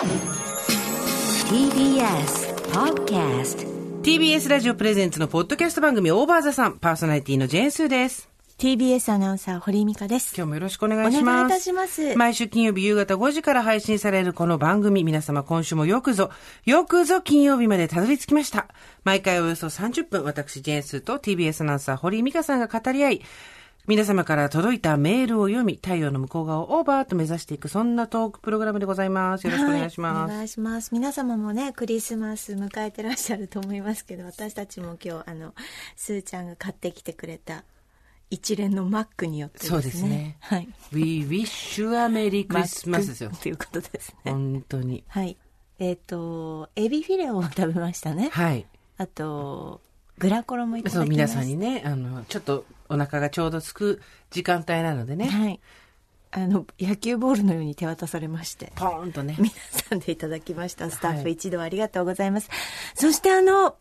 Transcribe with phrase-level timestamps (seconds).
[0.00, 0.16] TBS
[2.72, 3.66] Podcast
[4.00, 8.30] TBS ラジオプレゼンツのポッドキャスト番組オーバーザさん、パーソナリティのジェーンスーです。
[8.56, 10.34] TBS アナウンサー、堀井美香です。
[10.34, 11.22] 今日もよろしくお願いします。
[11.22, 16.30] お願いいたします毎週金曜日夕方5時から配信されるこの番組、皆様今週もよくぞ、
[16.64, 18.68] よくぞ金曜日までたどり着きました。
[19.04, 23.22] 毎回およそ30分、私、ジェーンスーと TBS アナウンサー、堀井美香さんが語り合い、
[23.86, 29.46] 皆様から届いたメールを読み、太陽の向こう側をオーバーと目指していく、そんなトークプログラムでございます。
[29.46, 30.18] よろしくお願いします。
[30.18, 30.90] はいお願いします。
[30.92, 35.54] 皆様もね、クリスマス迎えてらっしゃると思いますけど、私たちも今日、あの、
[35.96, 37.64] スーちゃんが買ってきてくれた
[38.30, 39.70] 一連のマックによってですね。
[39.70, 40.68] そうですねはい。
[40.92, 44.30] We wish you a Merry Christmas ですよということですね。
[44.30, 45.04] 本当に。
[45.08, 45.36] はい。
[45.78, 48.28] えっ、と、エビフィレオを食べましたね。
[48.30, 48.66] はい。
[48.98, 49.80] あと、
[50.18, 51.12] グラコロもいただきそう、ました。
[51.12, 55.60] 皆さんにね、あの、ちょっとお腹がちょうどすく時間帯なのでね、はい。
[56.32, 58.72] あの、野球ボールのように手渡されまして。
[58.76, 59.34] ポーンとね。
[59.38, 60.88] 皆さんでいただきました。
[60.90, 62.50] スタッはいフ一同ありがとうございます。
[62.94, 63.76] そしてあの、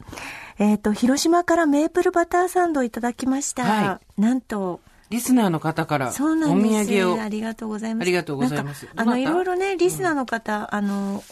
[0.57, 3.63] えっ、と、広島からメープルバターサンドをいただきました。
[3.63, 6.11] はなんと、リスナーの方からお。
[6.11, 7.21] 土産を。
[7.21, 8.03] ありがとうございます。
[8.03, 11.23] ありがとうございますあの、いろいろね、リスナーの方、あの、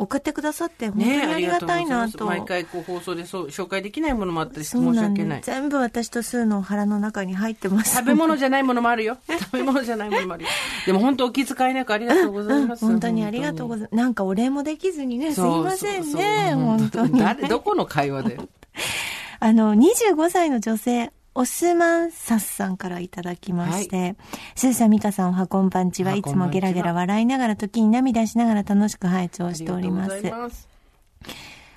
[0.00, 2.24] 送ってくださって、本当にねありがたいなと。
[2.24, 5.42] 毎回こう放送でそう紹介できないものもあったりして申し訳ない。
[5.42, 7.96] 全部私とスーの腹の中に入ってます。
[7.96, 9.18] 食べ物じゃないものもあるよ。
[9.28, 10.48] 食べ物じゃないものもあるよ。
[10.86, 12.84] でも本当お気遣いなくありがとうございます。
[12.86, 13.94] 本当にありがとうございます。
[13.94, 16.54] なんかお礼もできずにね、すいませんね。
[16.54, 17.20] 本当に。
[17.20, 18.48] 誰、どこの会話だよ。
[19.38, 24.14] あの、25歳の女性、オスマンサスさんからいただきまして、
[24.54, 30.68] スーさん、ミカさん、おはこんばんちは、いつもゲラゲラ笑いながら、時に涙しながら楽しく拝聴しておりますます。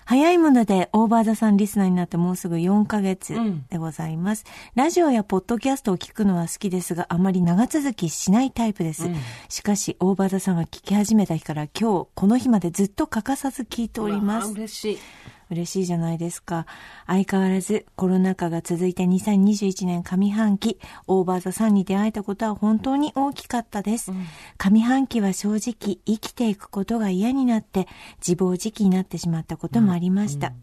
[0.04, 4.44] 早いもので、オーバーザさんリスナーになってもうすぐ4ヶ月うんでございます。
[4.76, 9.06] ラジオやポッドキャストを聞くのは好きですが、あまり長続きしないタイプです。
[9.06, 9.16] うん
[9.48, 14.52] しかし、オーバーザさんが聞き始めた日から今日、この日までずっと欠かさず聞いております。
[14.52, 15.00] 嬉しい。
[15.50, 16.66] 嬉しいじゃないですか。
[17.08, 24.12] 相変わらずコロナ禍が続いて2021年上半期、オーバーザさんに出会えたことは本当に大きかったです。
[24.58, 27.88] 上半期は正直生きていくことが嫌になって
[28.20, 30.54] 自暴自棄になってしまったこともありました。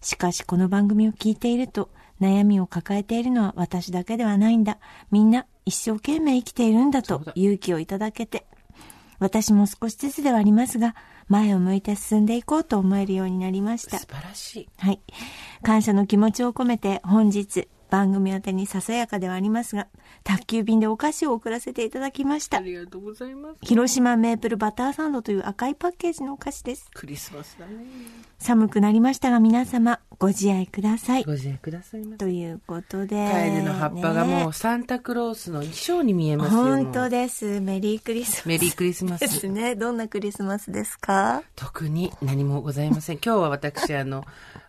[0.00, 1.90] しかしこの番組を聞いていると
[2.20, 4.78] 悩みを抱えているのは私だけではないんだ。
[5.10, 8.46] みんな一生懸命生きているんだと勇気をいただけて
[9.18, 10.94] 私も少しずつではありますが、
[11.28, 14.06] 前を向いて進んでいこうと思えるようになりました素。
[14.06, 14.68] 晴らしい。
[14.78, 15.00] はい。
[15.62, 19.86] 感謝の気持ちを込めて本日番組宛てにささやかではありますが、
[20.24, 22.58] 宅急便でお菓子を送らせていただきました。
[22.58, 23.56] ありがとうございます。
[23.62, 26.88] 広島メープルバターサンドという赤いパッケージのお菓子です。
[26.94, 27.72] クリスマスだね。
[28.38, 31.24] 寒くなりましたが皆様ご自愛ください。
[31.24, 32.02] ご自愛ください。
[32.18, 33.30] ということで。
[33.30, 36.62] カエルの葉っぱがもうねサンタクロースの衣装に見えますよ。
[36.62, 37.60] 本当です。
[37.60, 38.48] メリークリスマス。
[38.48, 39.76] メリークリスマスですね。
[39.76, 41.42] どんなクリスマスですか？
[41.54, 43.16] 特に何もございません。
[43.16, 44.24] 今日は私、あの、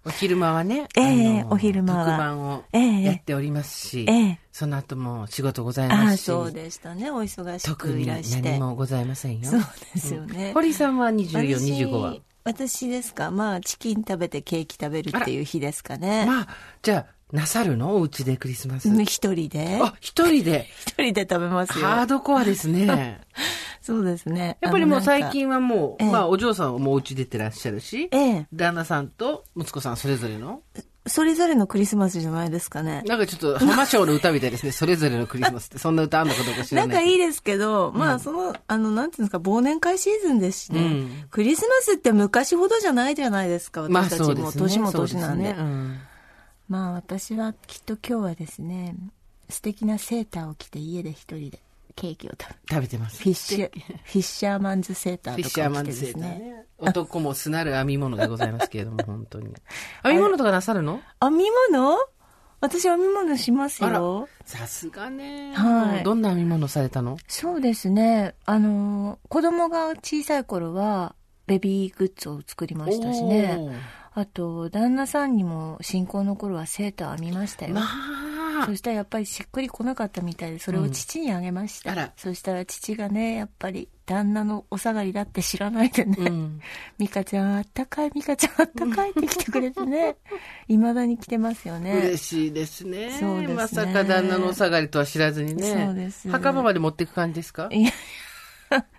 [0.06, 7.10] お昼間はね、ええあのお昼間は特番をええやっておりますし、ええその後も仕事ございああ、ますし、そうでしたね。
[7.12, 8.52] お忙しくい特にらして。
[8.52, 9.50] 何もございませんよ。
[9.50, 9.62] そう
[9.96, 10.52] ですよね。
[10.54, 12.16] 堀さんは24、私25は？
[12.44, 13.32] 私ですか？
[13.32, 16.26] まあ、チキン食べてケーキ食べるっていう日ですかね。
[16.28, 16.48] まあ、
[16.84, 17.96] じゃあ、なさるの？
[17.98, 18.88] お家でクリスマス。
[18.90, 20.68] うん一人であ、一人で。
[20.86, 21.86] 一人で食べますよ。
[21.88, 23.22] ハードコアですね。
[23.86, 24.58] そうですね。
[24.62, 28.48] やっぱりもう最近はもう、ええまあお嬢さんはもうお家出てらっしゃるし、ええ。
[28.52, 30.64] 旦那さんと息子さんそれぞれの
[31.06, 33.04] それぞれのクリスマスじゃないですかね。
[33.06, 34.72] なんかちょっと浜章の歌みたいですね。
[34.72, 35.78] それぞれのクリスマスって。
[35.78, 37.00] そんな歌あんのかどうか知らないけど。
[37.02, 40.80] 仲いいですけど、まあ、その、あの、なんていうんですか、忘年会シーズンですしね。
[40.80, 44.52] うんクリスマスって昔ほどじゃないじゃないですか、まあ私たちも。
[44.52, 45.46] 年も年なんで。
[45.50, 46.00] そうすねうん
[46.68, 48.96] まあ、私はきっと今日はですね、
[49.50, 51.60] 素敵なセーターを着て家で一人で
[51.96, 53.22] ケーキを食べ食べてます。
[53.24, 56.28] フィッシュ、フィッシャーマンズセータフィッーとかを着てシャーマンズセですね。
[56.28, 56.66] ーターね。
[56.78, 59.54] 男もすなる編み物でございますけれども、 本当に。
[60.04, 61.00] 編み物とかなさるの？
[61.22, 61.98] 編み物？
[62.62, 64.28] 私編み物しますあらよ。
[64.46, 65.54] さすがね。
[65.54, 67.18] はいどんな編み物されたの？
[67.28, 68.36] そうですね。
[68.46, 71.16] あの、子供が小さい頃は、
[71.48, 73.60] ベビーグッズを作りましたしね。
[74.14, 77.76] あと、旦那さんにも新婚の頃はセーター編みましたよ。
[77.76, 77.86] まあ
[78.66, 81.92] そ、したらやっぱりしっくりこなかったみたいで、それを父にあげました。
[81.92, 86.60] うんそしたら父がね、やっぱり旦那のお下がりだって知らないでね、うん。
[87.00, 90.16] ミカちゃんあったかい、ミカちゃんあったかいって来てくれてね、
[90.68, 91.94] 未だに来てますよね。
[91.98, 93.18] 嬉しいですね。
[93.20, 95.86] そうですねまさか旦那のお下がりとは知らずにね。
[95.86, 97.68] そうです墓場まで持っていく感じですか？
[97.72, 97.92] いや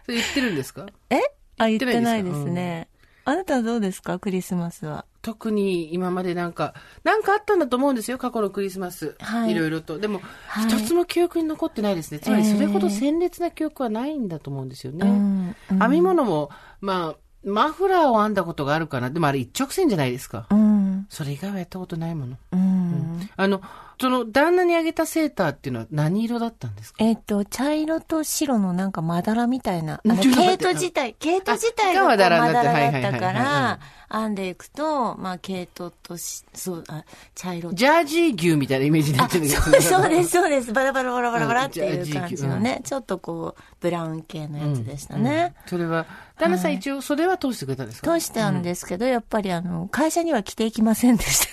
[0.05, 0.87] それ言ってるんですか？
[1.11, 1.17] え？
[1.59, 2.89] あ、言言ってなないですね。
[3.29, 4.19] あなたはどうですか？
[4.21, 5.05] クリスマスは。
[5.21, 9.17] 特に今までなんか、なんかあったんだと思うんですよ、過去のクリスマス。
[9.19, 9.99] はいいろいろと。
[9.99, 12.21] でも、はい一つも記憶に残ってないですね。
[12.21, 15.07] つまりそれほど鮮烈な記憶はないんだと思うんですよね。
[15.09, 16.51] うんうん編み物も、
[16.81, 19.11] まあ、マフラーを編んだことがあるかな。
[19.11, 20.47] でもあれ一直線じゃないですか。
[20.51, 21.07] うん。
[21.11, 22.37] それ以外はやったことないもの。
[22.53, 23.29] うん。
[23.37, 23.61] あの、
[23.99, 27.03] その、旦那にあげたセーターっていうのは何色だったんですか？
[27.03, 30.01] えっ、と、茶色と白のなんかまだらみたいな。
[30.05, 33.79] 毛糸自体、毛糸自体がまだらだったから、
[34.13, 37.05] 編んでいくと、まあ、毛糸とし、そう、あ、
[37.35, 39.61] 茶色ジャージー牛みたいなイメージになあ、ってるけど。
[39.63, 40.73] そうです、そうです。
[40.73, 45.55] バラバラバラバラバラっていううん感じのね、ちょっとこう、ブラウン系のやつでしたね。
[45.67, 46.07] それは、
[46.39, 48.13] 旦那さん一応袖は通してくれたんですか？
[48.13, 51.49] 通したんですけど、やっぱりあの、会社には着ていきませんでし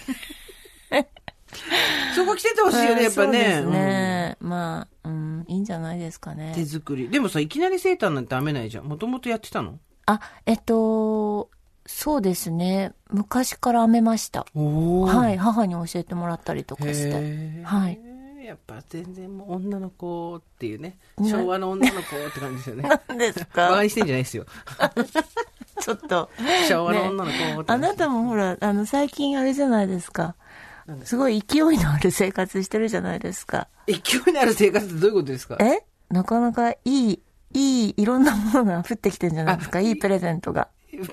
[0.91, 1.07] たね。
[2.15, 3.25] そこ着ててほしいよね、やっぱね。
[3.25, 4.37] そうですね。
[4.39, 6.65] まあ、うん、いいんじゃないですかうんね手。
[6.65, 7.09] 作り。
[7.09, 8.85] でもさ、いきなりセーターなんて編めないじゃん。
[8.85, 9.79] もともとやってたの？
[10.05, 11.49] あ、えっと、
[11.85, 12.93] そうですね。
[13.09, 14.45] 昔から編めました。
[14.55, 15.37] おはい。
[15.37, 17.63] 母に教えてもらったりとかして。
[17.63, 17.99] はい。
[18.43, 20.97] やっぱ全然もう女の子っていうね。
[21.17, 22.89] ね昭和の女の子って感じですよね。
[23.07, 24.45] 何ですバカかにしてんじゃないですよ。
[25.79, 26.29] ちょっと。
[26.67, 30.35] 昭和の女の子ってあなたもほら、あの、最近あれじゃないですか
[31.03, 33.67] すすごい勢いのある生活してるじゃないですか。
[33.87, 33.95] 勢
[34.29, 35.57] いのある生活ってどういうことですか？
[35.59, 35.83] え？
[36.09, 37.19] なかなかいい、
[37.53, 39.79] いい、いろんなものが降ってきてるんじゃないですか？
[39.79, 40.67] いいプレゼントが。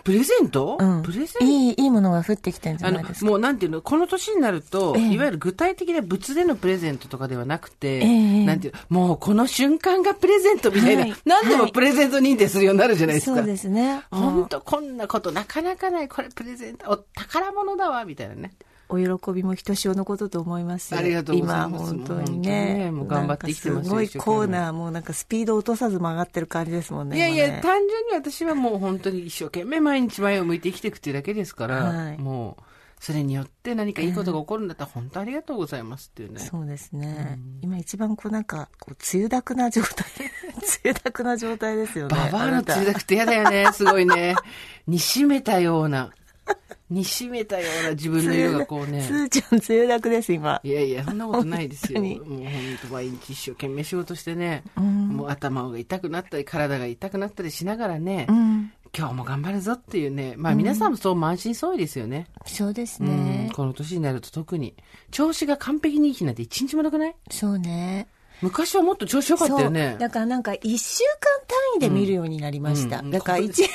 [0.04, 1.02] プレゼント、うん。
[1.02, 1.26] プレゼン？
[1.38, 3.30] トいい、いいものが降ってきてるんじゃないですか。
[3.30, 9.00] もうなんていうの、この年になると、ええいわゆる具体的な物でのプレゼントとかではなくて、ええなんていうの？
[9.00, 13.38] もうこの瞬間がプレゼントみたいな、はい何でもはいプレゼント認定するようになるじゃないですか。
[13.38, 14.02] そうですね。
[14.10, 16.08] 本当こんなことなかなかない。
[16.08, 18.52] これプレゼント、お宝物だわ、みたいなね。
[18.90, 21.00] お喜びもひとしおのことと思いますよ。
[21.00, 22.74] ありがとうございます今本当にね。
[22.74, 27.16] ねもう頑張って生きてますすごいコーナーもなんかスピード落とさず曲がってる感じですもんね。
[27.16, 32.62] いやいや、今ね単純に私はもう本当に一生懸命毎日前を向いて生きていくっていうだけですから、はいもう、
[33.00, 36.38] それによって何かいいことが起こるんだったら本当ありがとうございますっていうね。
[36.38, 37.38] そうですね。
[37.62, 40.06] 今一番こうなんか、こう、つゆだくな状態。
[40.62, 42.14] つゆだくな状態ですよね。
[42.14, 43.70] ババアのつゆだくって嫌だよね。
[43.72, 44.36] すごいね。
[44.86, 46.10] 煮しめたような、
[46.90, 49.12] 煮しめたような自分の色がこうねす。
[49.12, 50.60] ー ちゃんつゆだくです、今。
[50.64, 52.00] いやいや、そんなことないですよ。
[52.02, 52.44] もう本本
[52.82, 58.72] 当毎日一生懸命仕事してね、うんもう頭が痛くなったり、体が痛くなったりしながらね、うん。
[58.96, 62.26] 今日も頑張るぞっていうね、まあ皆さんもそう満身創痍ですよね。
[62.44, 63.50] そうですうんね。
[63.54, 64.74] この年になると特に。
[65.12, 67.14] 調子が完璧にいい日なんて一日もなくない？
[67.30, 68.08] そうね。
[68.42, 69.96] 昔はもっと調子良かったよね。
[69.98, 73.00] だからなんか一週間単位で見るようになりました。
[73.00, 73.68] うんうんだから一日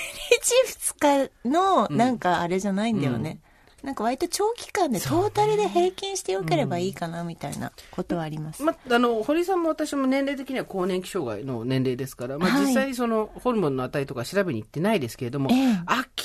[0.65, 3.39] 二日のなんかあれじゃないんだよね。
[3.85, 8.63] なんか割と長期間でトータルで平均してよければいいかなみたいなことはあります。
[8.63, 15.83] まあ、あの、堀さんも私も年齢的には更年期障害の年齢ですから、まあ、はい実際にそのホルモンの値とか調べに行ってないですけれども、ええ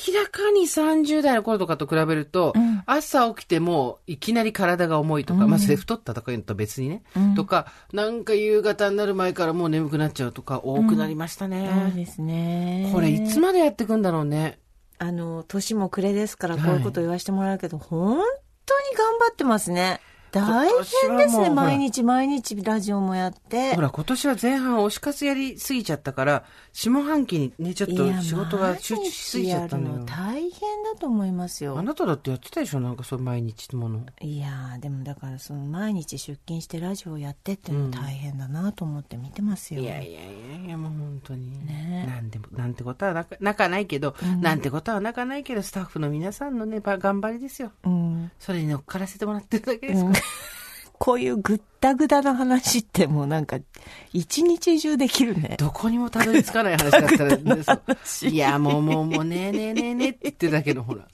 [0.08, 11.70] 明らかに30代の頃とかと比べると、うん朝起きてもいきなり体が重いとか、まあ、それ太ったとかいうのと別にね、うんとか、なんか夕方になる前からもう眠くなっちゃうとか多くなりましたね。
[11.88, 12.90] そうですね。
[12.92, 14.58] これいつまでやっていくんだろうね。
[14.98, 18.18] あの、年も暮れですからこういうこと言わせてもらうけど、本
[18.66, 20.00] 当に頑張ってますね。
[20.32, 21.44] 大変ですね。
[21.46, 23.80] ら毎日毎日ラジオもやってほ。
[23.80, 30.50] ら、今年は前半推し活やりすぎちゃったから、下半期にね、ちょっと仕事が集中しすぎちゃったのよ大変
[30.84, 31.82] だと思いますよあ。
[31.82, 32.80] なただってやってたでしょ？
[32.80, 34.06] なんかそう毎日のもの。
[34.20, 39.80] いやーでもだからその毎日出勤してラジオやってっていうのも大変だなと思って見てますよ。
[39.80, 41.50] いやいやいやいや、もう本当に。
[41.66, 47.72] ねなんでも、なんてことはなかなかないけど、なんてことはなかないけど、スタッフの皆さんのね、ば頑張りですよ。
[47.84, 48.30] うん。
[48.38, 50.24] それに乗っからせてもらってるだけですうんから。
[51.00, 53.58] こういうぐったぐだな話ってもうなんか
[54.12, 55.56] 一日中できるね。
[55.58, 57.62] どこにもたどり着かない話だったら、ね、
[58.30, 61.08] いや、もうもうもうねえねえねえねえって言ってるだけのほら。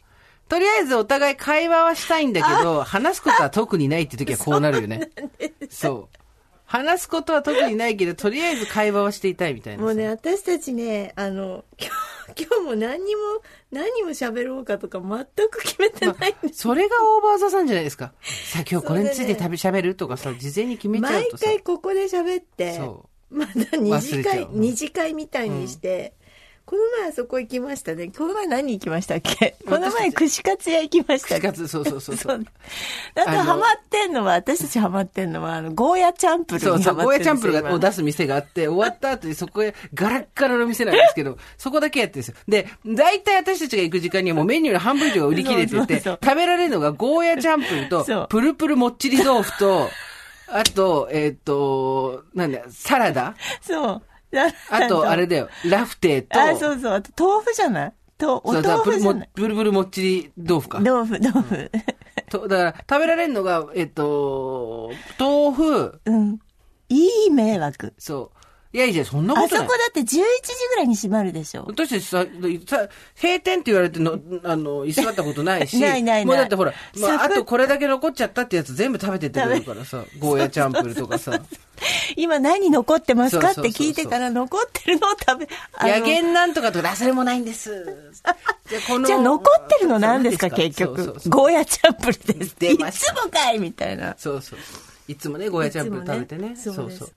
[0.49, 5.09] とりあえずお互い会話はしたいんだけど、話すことは特にないって時はこうなるよね。
[5.71, 6.19] そう。
[6.67, 9.85] 話すことは特にないけど、とりあえず会話はしていたいみたいなさ。
[9.85, 11.91] もうね、私たちね、あの、今
[12.35, 13.23] 日、今日も何にも、
[13.71, 16.63] 何を喋ろうかとか全く決めてないんです。
[16.63, 18.13] それがオーバーザさんじゃないですか。
[18.21, 21.47] さあ今日これについて食べ喋るとかさ、事前に決めちゃう毎とさ。
[21.47, 26.15] 回ここで喋って、そまだ二次会二次会みたいにして、
[26.67, 28.09] この前あそこ行きましたね。
[28.09, 29.55] この前何行きましたっけ？
[29.65, 32.45] この前串カツ屋行きました串カツそうそうそうそう。
[33.15, 42.35] あのハマってんのは、私たちハマってんのは、あの、ゴーヤチャンプルそうそう、ゴーヤチャンプルを出す店があって、終わった後にそこへガラッガラの店なんですけど、 そこだけやってるんですよ。
[42.49, 46.19] で、大体私たちが行く時間にはもうメニューの半分以上が売り切れてて、そうそうそう。
[46.21, 49.89] 食べられるのがゴーヤチャンプルとプルプルもっちり豆腐と、
[50.49, 53.37] あと、えっ、と、なんだ、サラダ。
[53.61, 54.03] そう。
[54.71, 56.93] あと、あれだよ、ラフテーと、あ、そうそう。
[56.93, 57.93] あと、豆腐じゃない？
[58.19, 59.29] と、お豆腐じゃない？
[59.35, 60.81] プルプルもっちり豆腐か。
[60.81, 61.71] 豆腐、豆腐。
[62.31, 66.39] とだから、食べられるのが、えっと、豆腐、うん。
[66.89, 67.95] いい迷惑。
[67.99, 68.36] そう。
[68.77, 69.79] いやいや、そんなことないあそこ。
[69.79, 71.65] だって11時ぐらいに閉まるでしょ。
[71.67, 72.27] 私さ、さ
[73.19, 75.81] 閉店って言われての、あの、居座ったことないし。
[75.81, 81.41] ないないないもうだってほら、まあ、あとこれだけ残っちゃったってやつ全部食べてってくれるからさ、ゴーヤチャンプルとかさ。
[82.17, 83.53] 今何残ってますか？
[83.53, 85.49] って聞いてから残ってるのを食べ、
[85.81, 87.85] 野源なんとかとか、あそれもないんです。
[88.69, 90.51] じゃあこのじゃあ残ってるの何ですか？
[90.51, 92.53] 結局ゴーヤチャンプルです。
[92.53, 94.15] い出ましたつもかいみたいな。
[94.19, 94.59] そうそう。
[95.09, 96.57] いつもね、ゴーヤチャンプル食べてね。
[96.57, 97.11] そうそう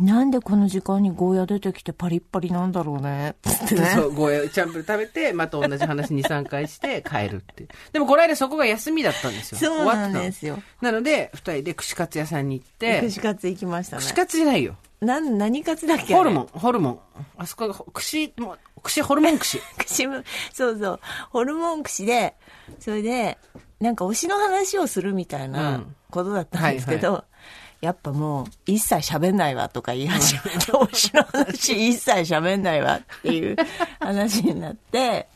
[0.00, 3.36] なんでこの時間にゴーヤ出てきてパリッパリなんだろうね。
[3.42, 3.86] つってね。
[3.94, 7.68] そう、ゴーヤチャンプル食べて、また同じ話2、3回して 帰るっていう。
[7.92, 9.58] でもこの間そこが休みだったんですよ。
[9.58, 10.62] そうなん終わってたのですよ。
[10.80, 14.02] なので、二人で串カツ屋さんに行って、串カツ行きましたね。
[14.02, 14.76] 串カツじゃないよ。
[15.00, 16.98] なん、何カツだっけホルモン、ホルモン。
[17.36, 19.60] あそこが、串、もう串、ホルモン串。
[19.78, 20.22] 串も、
[20.52, 21.00] そうそう。
[21.30, 22.34] ホルモン串で、
[22.80, 23.38] それで、
[23.80, 27.24] なんか推しの話をするみたいうなんことだったんですけど、
[27.80, 33.56] やっぱもう、一切喋んないわとか言い始めて、推しの話一切喋んないわっていう
[34.00, 35.28] 話になって、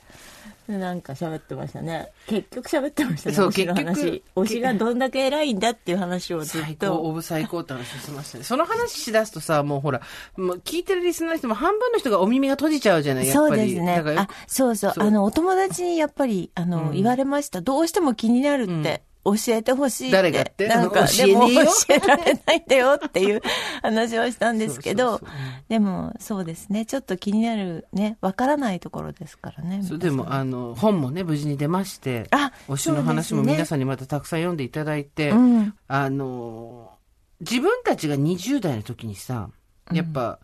[0.71, 2.11] でなんか喋ってましたね。
[2.27, 3.35] 結局喋ってましたね。
[3.35, 4.23] そう推しの結話局。
[4.37, 7.13] 推しがどんだけ偉いんだっていう話をずっ最高、オと。
[7.13, 8.45] ブ最高って話をしてましたね。
[8.45, 10.01] その話しだすとさ、もうほら、
[10.37, 13.63] もう聞いてるリスナーの人も半分の人がお耳が閉じちゃうじゃない、やっぱり。
[13.63, 14.93] そうですねあ、そうそう。
[14.95, 17.61] そうあの、お友達にやっぱり、あの、言われました。
[17.61, 19.03] どうしても気になるって。
[19.25, 20.17] 教えてほしいって。
[20.17, 20.67] 誰がって？
[20.67, 21.57] なんか、でも教
[21.91, 23.43] えられないんだよっていう
[23.83, 26.87] 話をしたんですけどそうそうそううん、でも、そうですね。
[26.87, 29.83] ちょっと気になるね、わからないところですからね。
[29.83, 35.75] そうでも、あの、本もね、無事に出まして、あ推しの話も皆さんにまたたくさん読んでいただいて、うん。
[35.87, 36.93] あの、
[37.41, 39.51] 自分たちが20代の時にさ、
[39.93, 40.39] やっぱ、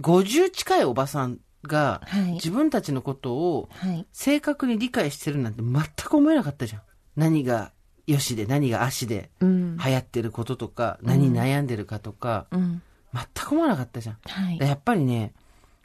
[0.00, 4.06] 50近いおばさんが、はい自分たちのことをはい。
[4.12, 6.82] 正確に理解してるなんて全く思えなかったじゃん。
[7.16, 7.72] 何が
[8.08, 9.76] 良しで何が足でうん。
[9.76, 12.82] 流行ってることとか、何に悩んでるかとか、うん。
[13.14, 14.16] 全く思わなかったじゃん。
[14.26, 14.66] はいで。
[14.66, 15.32] やっぱりね、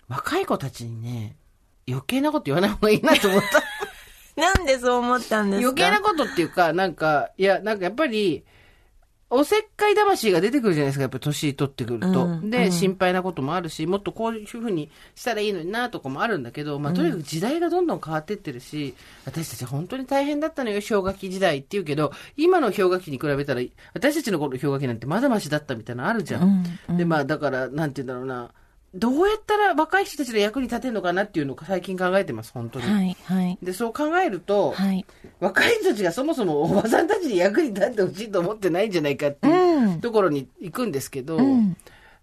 [0.08, 1.36] 若い子たちにね、
[1.88, 3.62] 余計なこと言わない方がいいなと思った。
[4.42, 5.68] なんでそう思ったんですか？
[5.70, 8.44] 余計なことっていうか、なんか、いや、なんかやっぱり、
[9.30, 12.08] おせっかい魂が出てくるじゃないですか、やっぱ年取ってくると。
[12.44, 12.65] で、うん。
[12.65, 12.72] うん。
[12.72, 18.94] 心配なこともあるし、もっとこういうふうにしたらいいのになとかもあるんだけど、まあ、とにかく時代がどんどん変わってってるし、
[19.25, 23.62] 私たち本当に大変だったのよ、氷河期時代って言うけど、今の氷河期に比べたら、
[23.94, 26.63] 私たちの頃の氷河期なんてまだましだったみたいなのあるじゃん。
[26.89, 26.98] うん。
[26.98, 28.51] で、まあ、だから、なんて言うんだろうな、
[28.93, 32.85] どうやったら若い人たちの役に立てるのかなっていうのを最近考えてます、本当に。
[32.85, 33.17] はい。
[33.23, 33.57] はい。
[33.62, 35.05] で、そう考えると、はい。
[35.39, 41.75] 若い人たちがそもそもおばさんたちに役に立ってほしいと思ってないんじゃないかっていううんところに行くんですけど、うん。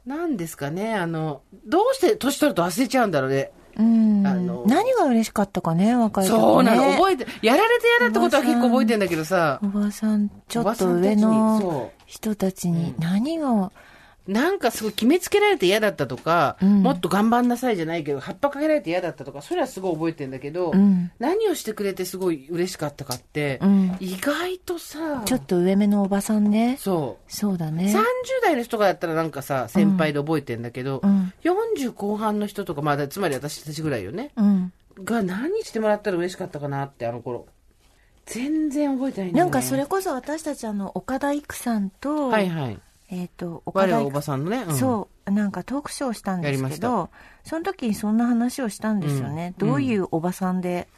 [0.06, 3.50] なんですかね、あの、どうして年取ると忘れちゃうんだろうね。
[3.76, 4.26] うん。
[4.26, 6.38] あの何が嬉しかったかね、若い時ね。
[6.38, 13.72] そうなの、覚えて、やられて嫌だってことは結構覚えてんだけどさお、ばさん、ちょっと上のそ人たちに何が、
[14.30, 26.76] なんかすごい決めつけられて嫌だったとか、うんもっと頑張んなさいじゃないけど、葉っぱかけられて嫌だったとか、それはすごい覚えてんだけど、うん何をしてくれてすごい嬉しかったかって、うん意外とさ、ちょっと上目のおばさんね。
[26.78, 27.32] そう。
[27.32, 27.92] そうだね。
[27.92, 28.02] 30
[28.42, 34.30] 代の人がやったらなんかさ、先輩で覚えてんだけど、うん40後半の人とか、まあ、つまり私たちぐらいよね。
[34.36, 34.72] うん。
[35.02, 37.46] が何してもらったら嬉しかったかなって、あの頃。
[38.26, 42.78] 全然覚えてないんだよねなんかそれこそ私たちあの、岡田育さんと、はいはい。
[43.10, 44.58] えっ、と、岡田おばさんのね。
[44.58, 47.10] うんそう、なんかトークショーをしたんですけど、
[47.44, 49.54] その時にそんな話をしたんですよね。
[49.58, 50.88] うんどういうおばさんで、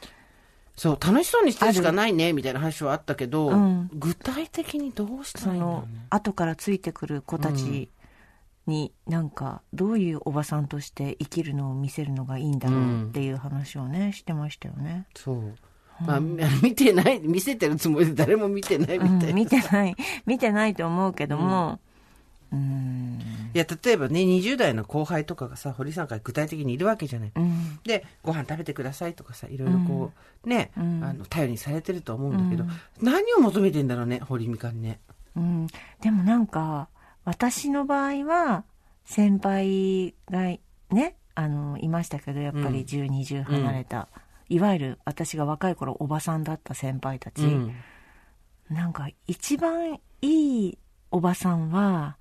[0.76, 7.90] そう、楽しそうにしてるしかないね、みたいな話はあったけど、うん具体的にどうしたそのらいいんだろうね。、後からついてくる子たち
[8.66, 15.06] に、なんか、どういうおばさんとして生きるのを見せるのがいいんだろうっていう話をね、してましたよね。
[15.14, 15.54] そう。
[16.06, 19.28] まあ、見てない、見せてるつもりで誰も見てないみたいな。
[19.28, 21.80] うん、見てない、見てないと思うけども、
[22.52, 23.18] うん、
[23.54, 27.32] いや、例えばね、20代の後輩とかがさ、堀さんから具体的にいるわけじゃない。
[27.34, 30.12] うん、で、ご飯食べてくださいとかさ、いろいろこ
[30.44, 31.02] う、ね、うん。
[31.02, 32.68] あの、頼りにされてると思うんだけど、
[33.00, 35.00] 何を求めてんだろうね、堀みかんね。
[35.34, 35.66] うん。
[36.00, 36.88] でもなんか、
[37.24, 38.64] 私の場合は、
[39.04, 40.42] 先輩が
[40.90, 44.08] ね、あの、いましたけど、やっぱり10、20離れた、
[44.48, 47.74] いわゆる私が若い頃おばさんだった先輩たち、うん。
[48.68, 50.78] なんか一番いい
[51.10, 52.16] おばさんは、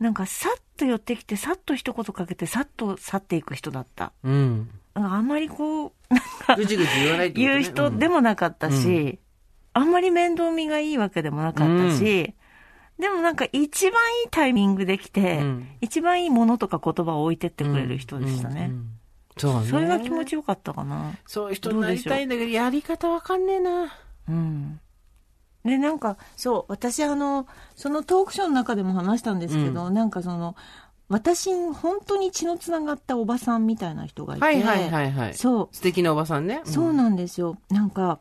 [0.00, 4.12] なんかさっと寄ってきて、さっと一言かけて、さっと去っていく人だった。
[4.24, 4.70] うん。
[4.94, 5.92] なんかあんまりこう、
[6.56, 9.18] ぐじぐじ言わないね言う人でもなかったし、
[9.74, 12.34] あんまり面倒見がいいわけでもなかったし、
[12.98, 18.66] でもなんか一番いいタイミングで来て、うん一番いいものとか言葉を置いてってくれる人でしたね。
[18.66, 19.00] うんうん
[19.36, 19.68] そうね。
[19.68, 21.14] それが気持ちよかったかな。
[21.26, 23.92] そういう人になりたいんだけど、やり方わかんねえな。
[24.28, 24.80] うん。
[25.64, 30.56] で、なんか、そう、私あの、そのトークショーの中でも話したんですけど、なんかその、
[31.08, 34.44] 私、本当に血のつながったおばさんみたいな人がいて。
[34.44, 35.34] はいはいはいはい。
[35.34, 35.68] そう。
[35.72, 36.62] 素敵なおばさんね。
[36.64, 37.58] そうなんですよ。
[37.68, 38.20] なんか、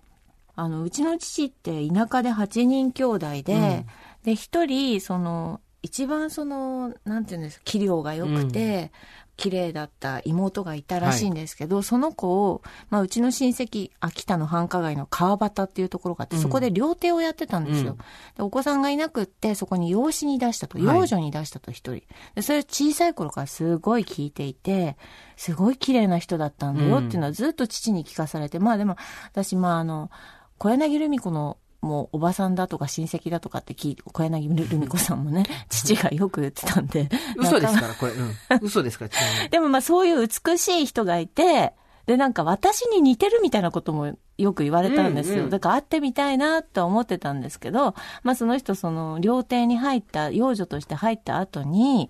[0.55, 3.86] あの、うちの父って田舎で8人兄弟で、
[4.24, 8.91] で、一人、その、一番その、なんていうんですか、器量が良くて、
[9.39, 17.93] 綺麗だった妹がいたらしいんですけど、その子を、まあ、うちの親戚、秋田の繁華街の川端っていうところがあって、そこで料亭をやってたんですよ。
[17.93, 17.98] うん
[18.36, 22.03] でお子さんがいなくって、そこに養子に出したと、はい養女に出したと一人。
[22.36, 24.98] で、それを小さい頃からすごい聞いていて、
[25.38, 28.98] すごい綺麗な人だったんだよっていうのはずっと父に聞かされて、まあでも、
[29.31, 30.12] 私、まああの、
[30.58, 37.09] 小柳ルミ子のもうおばさんだとか親戚だとかって聞いて、小柳ルミ子さんもね、 父がよく言ってたんで。
[37.38, 38.12] 嘘ですから、これ。
[38.13, 38.36] うん。
[38.62, 39.50] 嘘ですから、違うね。
[39.51, 41.74] でもまあそういう美しい人がいて、
[42.05, 45.36] でなんか私に似てるみたいなこともよく言われたんですよ。
[45.36, 47.93] うんうんだから会ってみたいなと思ってたんですけど、
[48.24, 52.09] まあその人その料亭に入った、養女として入った後に、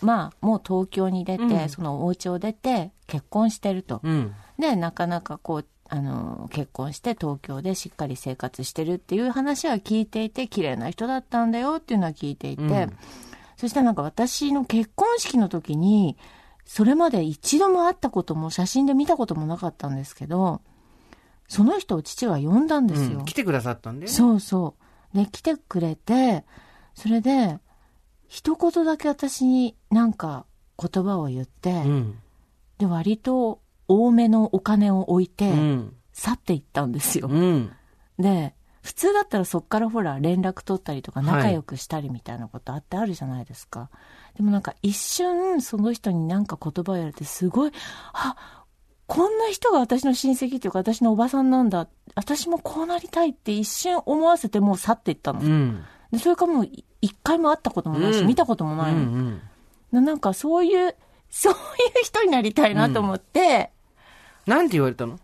[0.00, 4.00] まあもう東京に出て、うんそのお家を出て結婚してると。
[4.02, 4.34] うん。
[4.58, 12.98] で、なかなかこう、あの、結婚して東京でしっかり生活してるっていう話は聞いていて、綺麗な人だったんだよっていうのは聞いていて、うん
[13.56, 16.16] そしたらなんか私の結婚式の時に、
[16.64, 20.60] それまで一度も会ったことも写真で見たこともなかったんですけど、
[21.46, 23.20] その人を父は呼んだんですよ。
[23.20, 24.08] うん来てくださったんで。
[24.08, 24.74] そうそ
[25.14, 25.16] う。
[25.16, 26.44] で、来てくれて、
[26.94, 27.60] それで、
[28.26, 30.46] 一言だけ私になんか
[30.76, 32.18] 言葉を言って、うん。
[32.78, 35.94] で、割と多めのお金を置いて、うん。
[36.12, 37.28] 去っていったんですよ。
[37.28, 37.72] うん。
[38.18, 43.88] で、普通だったらそっからほら連絡取ったりとかはい仲良くしたりみたいなことあってあるじゃないですか。
[44.36, 47.72] でもなんか一瞬その人になんか言葉を言われてすごい、
[48.12, 48.64] あ、
[49.06, 51.88] こんな人が私の親戚っていうか私のおばさんなんだ。
[52.14, 55.40] 私もこうなりたいって一瞬思わせてもう去っていったの。
[55.40, 55.82] うん。
[56.12, 59.00] でそれからもうい一回も会ったこともないし、うん見たこともうないの。
[59.00, 59.40] ん。
[59.92, 60.94] ななんかそういう、
[61.30, 61.58] そういう
[62.04, 63.72] 人になりたいなと思って、
[64.46, 65.18] なんて言われたの？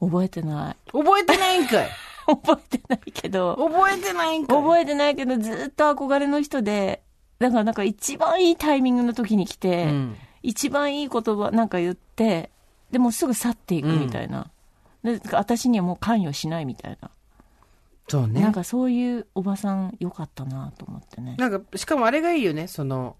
[0.00, 0.76] 覚えてない。
[0.92, 1.88] 覚えてないんかい
[2.26, 3.56] 覚えてないけど。
[3.56, 7.02] 覚えてないんかい覚えてないけど、ずっと憧れの人で、
[7.38, 10.16] だからなんか一番いいタイミングの時に来て、うん。
[10.42, 12.50] 一番いい言葉なんか言って、
[12.90, 14.50] でもすぐ去っていくみたいな。
[15.02, 17.10] で私にはもう関与しないみたいな。
[18.08, 18.40] そうね。
[18.40, 21.36] なんかそういうおばさん良かったなと思ってね。
[21.38, 23.16] なんか、しかもあれがいいよね、その、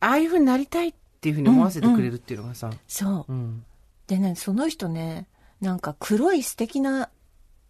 [0.00, 2.70] ああいう風になりたいっていう風に思わせてくれるっていうのがさ。
[2.88, 3.32] そう。
[3.32, 3.64] うん。
[4.10, 5.28] でね、その人ね、
[5.60, 7.08] なんか黒い素敵な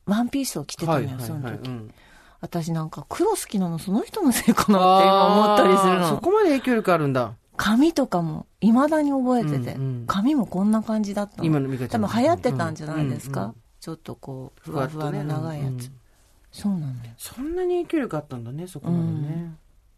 [0.07, 1.69] ワンピースを着てたのよ、その時。
[1.69, 1.95] うん
[2.43, 6.21] 私なんか黒好きなのその人のせいかなって今思ったりするあーその。
[6.23, 7.35] こまで影響力あるんだ。
[7.59, 11.45] 髪とかも未だに覚えてて、うんうん髪もこんな感じだったの。
[11.45, 15.69] 今の美香ちゃん多分流行ってたんじゃないですか、うんうんちょっとこう、ふふわふわの長いやつ。
[15.69, 15.93] うん
[16.53, 16.95] そうなのよ。
[17.19, 19.55] そんなに影響力あったんだね、そこまでね。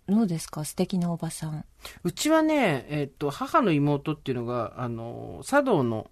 [0.08, 0.64] どうですか？
[0.64, 1.64] 素敵なおばさん。
[2.02, 6.11] うちはね、えっと、母の妹っていうのが、あの、茶道のうんうん。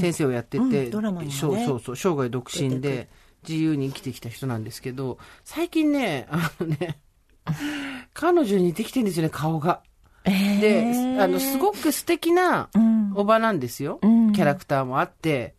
[0.00, 0.90] 先生をやってうんて、
[1.30, 3.08] そうそうそう、生涯独身で
[3.46, 7.00] 自由に生きてきた人なんですけど、最近ね、あのね、
[8.14, 9.82] 彼女に似てきてるんですよね、顔が。
[10.24, 13.12] えーで、あの、すごく素敵なうん。
[13.14, 13.98] おばなんですよ。
[14.02, 15.54] うんキャラクターもあって、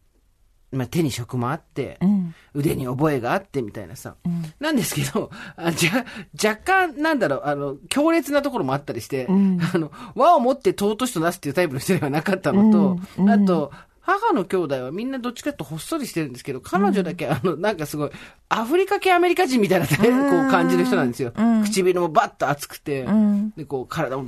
[0.73, 2.35] まあ、手に職もあってう、ん。
[2.53, 4.15] 腕に覚えがあってみたいなさ。
[4.25, 4.43] うん。
[4.59, 6.05] なんですけど、あじゃ、
[6.43, 13.71] 若干、なんだろう、あの、強烈なところもあったりして、うんあの、和を持って尊しとなすっていうタイプの人ではなかったのと、あと、
[14.05, 18.11] 母の兄弟はみんなどっちかとほっそりしてるんですけど、彼女だけ、あの、なんかすごい、
[18.49, 21.31] アフリカ系アメリカ人みたいな、こう感じる人なんですよ。
[21.35, 23.51] うん唇もバッと厚くて、うん。
[23.51, 24.27] で、こう、体も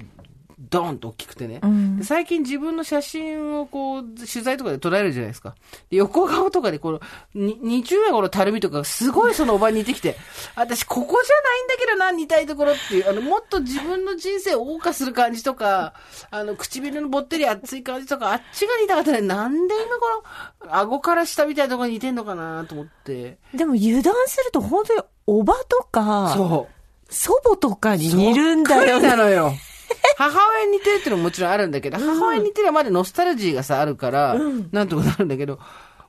[0.58, 1.60] ドーンと大きくてね。
[1.62, 5.56] うんで最近自分の写真をこう、取材とかで撮られるじゃないですか。
[5.90, 7.02] で横顔とかでこの、
[7.34, 10.16] に20円のたるみとかがすごいそのおばに似てきて、
[10.56, 15.94] 私ここじゃないんだけどな、似たいところっていう、あの、もっと自分の人生を謳歌する感じとか、
[16.32, 19.22] あの、唇のぼってり熱い感じとか、あっちが似たかったね。
[19.22, 20.24] なんで今こ
[20.64, 23.38] の、顎から下みたいなところに似てんのかなと思って。
[23.54, 26.76] でも油断すると本当におばとか、そう。
[27.14, 29.10] 祖母とかに似るんだよね。
[29.10, 29.54] そなのよ。
[30.18, 34.36] 母親に似てるっていうのももちろんあるんだけど、母親に似てるはまだノスタルジーがさ、あるから、
[34.72, 35.60] なんとかなるんだけど、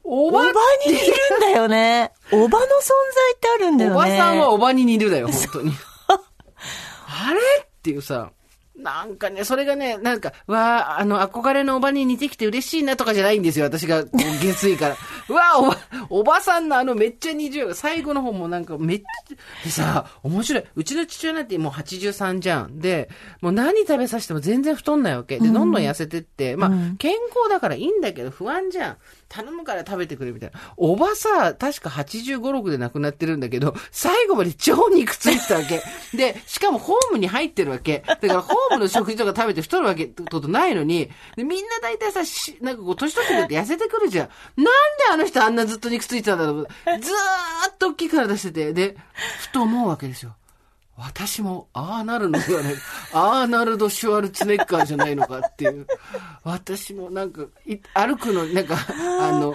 [0.05, 0.51] おばおば
[0.87, 1.07] に似る
[1.39, 2.13] んだよね。
[2.31, 3.97] おばの存在ってあるんだよね。
[3.97, 5.73] おばさんはおばに似るだよ、本当に。
[6.09, 7.41] あれ？
[7.65, 8.31] っていうさ、
[8.79, 14.97] なんかね、それがね、なんか、わあ、あの、憧れのおばに似てきて嬉しいなとかじゃないんですよ、私が、こう、月位から。
[15.29, 15.77] う わあ、おば、
[16.11, 20.65] おばさんのあの、めっちゃ20、最後の方もなんか、めっちゃ、でさ、面白い。
[20.75, 22.79] うちの父親なんてもう83じゃん。
[22.79, 23.09] で、
[23.41, 25.39] もう何食べさせても全然太んないわけ。
[25.39, 28.97] で、どんどん痩せてって、まあ、健康だからいいんだけど、不安じゃん。
[29.29, 30.61] 頼むから食べてくれみたいな。
[30.77, 35.83] おばさ、確か85、6で亡くなってるんだけど、最後まで超肉ついてたわけ。
[36.17, 38.05] で、しかもホームに入ってるわけ。
[38.07, 44.29] だからホームの食事とか食べて太るわけってことないのに、でみんな大体さ、しなんかこう、年取ってくるって痩せてくるじゃん。
[44.63, 44.71] なんで
[45.13, 46.67] あの人あんなずっと肉ついてたんだろう。
[47.01, 48.97] ずーっと大きい体してて、で、
[49.41, 50.35] ふと思うわけですよ。
[50.97, 52.75] 私も、ああなるのではない。
[53.13, 55.87] アーナルド・シュワルツェネッカーじゃないのかっていう。
[56.43, 58.77] 私もなんか、い歩くの、なんか、
[59.21, 59.55] あの、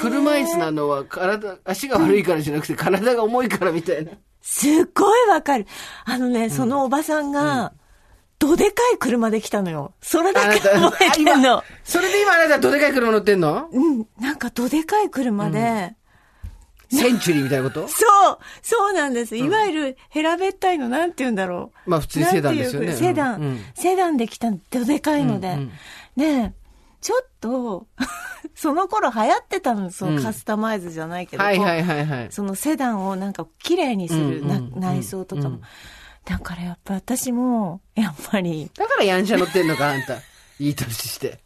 [0.00, 4.12] 車椅子なのは体、足が悪いからじゃなくて体が重いからみたいな。
[4.42, 5.66] すっごいわかる。
[6.04, 7.72] あのね、そのおばさんが、
[8.38, 9.94] どでかい車で来たのよ。
[10.00, 13.68] それだけ覚えてんの今。、それで今あなたどでかい車乗ってんの？
[13.72, 15.94] うん、なんかどでかい車で、
[16.96, 17.86] センチュリーみたいなこと？
[17.88, 19.36] そうそうなんです。
[19.36, 21.90] いわゆる、平べったいの、なんて言うんだろう。
[21.90, 25.48] まあ普通にセダンですよねセダン、うんうんセダンで来たどでかいので。
[25.48, 25.72] うんうん
[26.14, 26.52] ねえ、
[27.00, 27.86] ちょっと、
[28.54, 32.26] その頃流行ってたの、そうんのカスタマイズじゃないけど、はいはいはいはい。
[32.30, 34.42] そのセダンをなんか綺麗にする
[34.76, 35.48] 内装とかも。
[35.48, 35.62] うん
[36.24, 40.18] だからやっぱ私も、やっぱり、だからヤンシャ乗ってんのか、あんた。
[40.60, 41.40] いい年して。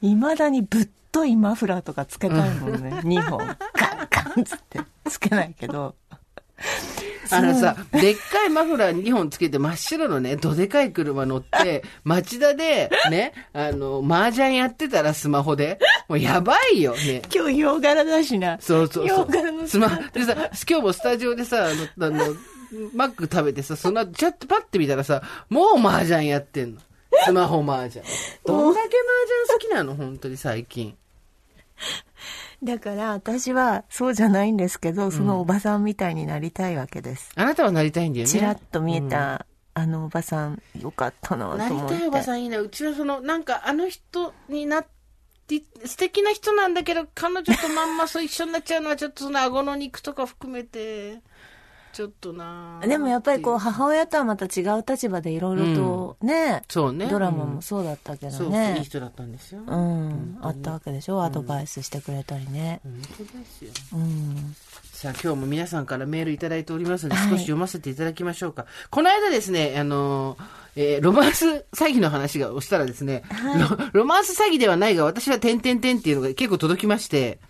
[0.00, 2.90] 未だにぶっといマフラーとかつけたいもんね。
[3.04, 3.38] 2本。
[3.38, 3.56] ガ
[4.44, 5.94] つってつけないけど。
[7.32, 15.78] あのさ、でっかいマフラー2本つけて真っ白のね、どでかい車乗って、 町田で、ね、あの、麻雀やってたらスマホで。
[16.08, 17.22] もうやばいよ、ね。
[17.32, 18.58] 今日洋柄だしな。
[18.60, 19.66] そうそうそう洋柄の。
[19.66, 20.34] スマでさ、
[20.68, 22.36] 今日もスタジオでさ、あの、あの、
[22.94, 26.80] マック食べてさ、その後、ちょっとパッて見たらさ、もう麻雀やってんの。
[27.24, 28.04] スマホ麻雀。
[28.46, 28.96] どんだけ麻
[29.46, 30.96] 雀好きなの本当に最近。
[32.62, 37.32] だから私はそうじゃないんですけど、そのおばさんみたいになりたいわけです。
[37.34, 38.30] あなたはなりたいんだよね。
[38.30, 41.94] ちらっと見えた、あのおばさん、よかったなとなり思って。
[41.98, 42.58] たいおばさんいいな。
[42.58, 44.86] うちはその、なんかあの人になっ
[45.46, 51.22] て、素敵な人なんだけど、彼女とまんまそう一緒になっちゃうのは、ちょっとその顎の肉とか含めて、
[52.00, 57.08] ちょっとなでもやっぱりこうう、母親とはまた違う立場でいろいろとね、そうね。
[57.08, 58.78] ドラマうんもそうだったけどね。
[58.78, 59.60] いい人だったんですよ。
[59.66, 62.80] うん、あったわけでしょ、アドバイスしてくれたりね。
[62.82, 63.70] 本当ですよ。
[63.92, 64.56] うん。
[64.94, 68.64] さあ、今日も皆さんからメールいただいておりますので、はい少し読ませていただきましょうか。
[68.88, 70.42] この間ですね、あのー、
[70.76, 73.24] えーロマンス詐欺の話がをしたらですね、
[73.92, 77.40] ロロマンス詐欺ではないが、私は点々点っていうのが結構届きまして、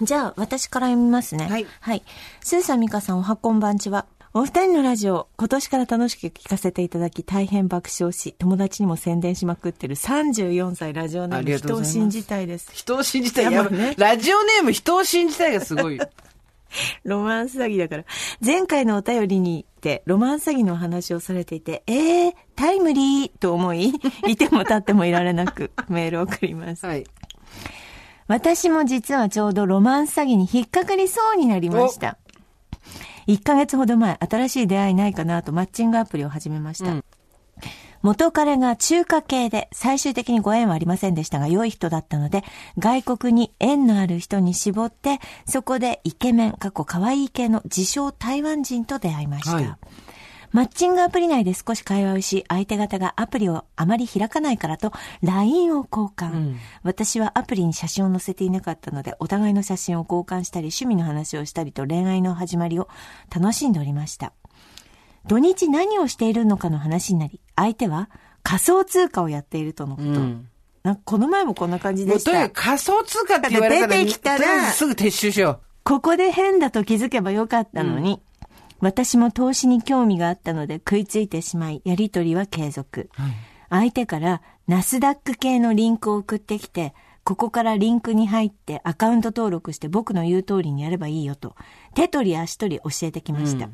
[0.00, 1.46] じゃあ、私から読みますね。
[1.46, 2.02] はいはい。
[2.40, 4.06] スーさん、ミカさん、おはこんばんちは。
[4.34, 12.70] お二人のラジオ、今年から楽しく聞かせていただき、大変爆笑し、友達にも宣伝しまくってる34歳ラジオネーム、人を信じたいです。
[12.72, 13.52] 人を信じたい。
[13.52, 15.98] やねラジオネーム人を信じたいがすごい。
[17.04, 18.04] ロマンス詐欺だから。
[18.44, 23.94] 前回のお便りにて、ロマンス詐欺のお話をされていて、えー、タイムリーと思い、
[24.26, 26.84] いても立ってもいられなく、メールを送ります。
[26.84, 27.06] はい。
[28.28, 32.18] 私も実はちょうどロマンス詐欺に引っかかりそうになりました。
[33.26, 36.92] 1ヶ月ほど前、新しい出会いないかなとマッチングアプリを始めました。
[36.92, 37.04] うん
[38.02, 42.44] 元彼が中華系で最終的にご縁はありませんでしたが良い人だったので
[42.78, 49.56] 外国に縁のある人に絞ってそこでイケメン過去可愛い系の自称台湾人と出会いました。
[49.56, 49.76] はい
[50.52, 56.32] マッチングアプリ内で少し会話をし、相手方がアプリをあまり開かないからと LINE を交換。
[56.32, 62.88] うん私はアプリに写真を載せていなかったので、お互いの写真を交換したり、趣味の話をしたりと恋愛の始まりを
[63.34, 64.32] 楽しんでおりました。
[65.26, 68.08] 土日何をしているのかの話になり、相手は
[68.42, 70.08] 仮想通貨をやっているとのこと。
[70.08, 70.48] うん。
[70.84, 72.62] なんかこの前もこんな感じでしたとにかく。
[72.62, 78.22] 仮想通貨って言われたら、出てきたらすぐ撤収しよここで変だと気づけばよかったのに、
[78.80, 83.10] 私も投資に興味があったので食いついてしまい、やりとりは継続。
[83.70, 91.56] 相手からナスダック系のリンクを送ってきて、ここからリンクに入ってアカウント登録して僕の言う通りにやればいいよと、
[91.94, 93.68] 手取り足取り教えてきました。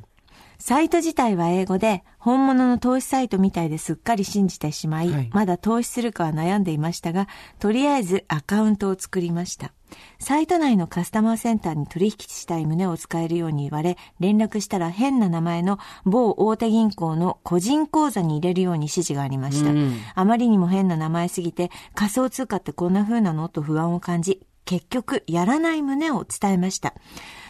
[0.64, 7.26] サイト自体は英語で、本物の投資サイトみたいですっかり信じてしまい、はいまだ投資するかは悩んでいましたが、
[7.58, 9.72] とりあえずアカウントを作りました。
[10.20, 19.70] サイト内のカスタマーセンターに取引したい旨を使えるように言われ、連絡したら変な名前の某大手銀行の個人口座に入れるように指示がありました。
[19.70, 23.48] うんあまりにも変な名前すぎて、仮想通貨ってこんな風なの？
[23.48, 26.94] と不安を感じ、結局、やらない旨を伝えました。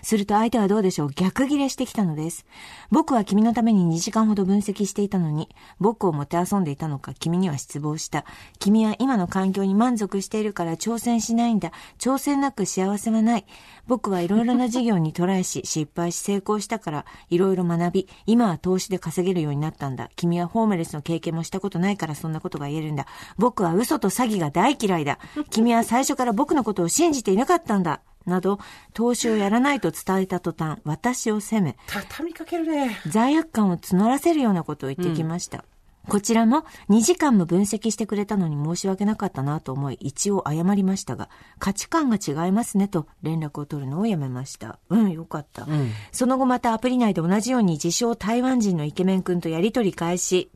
[0.02, 1.10] すると相手はどうでしょう？
[1.12, 2.44] 逆ギレしてきたのです。
[2.90, 5.48] 僕は君のために2時間ほど分析していたのに、
[5.80, 8.24] 僕をもてあそんでいたのか君には失望した。
[8.58, 11.72] 君は今の環境に満足しているから挑戦しないんだ。
[11.98, 13.46] 挑戦なく幸せはない。
[13.86, 20.10] 僕はいろいろな事業にトライし、失敗し成功したから、いろいろ学び、今は投資で稼げるようになったんだ。
[20.16, 23.06] 君はホームレスの経験もしたことないからそんなことが言えるんだ。
[23.38, 25.18] 僕は嘘と詐欺が大嫌いだ。
[25.50, 28.00] 君は最初から僕のことを信じていなかったんだ。
[28.26, 28.58] など、
[28.94, 32.98] 投資をやらないと伝えた途端、私を責め、畳みかけるね。
[33.06, 35.64] 罪悪感を募らせるようなことを言ってきました。
[36.08, 41.28] こちらも2時間も分析してくれたのに申し訳なかったなと思い一応謝りましたが
[41.60, 44.80] 価値観が違いますねと連絡を取るのをやめました。
[44.88, 45.66] うん、よかった。
[46.10, 50.50] その後またアプリ内で同じように自称台湾人のイケメン君とやりとり開始。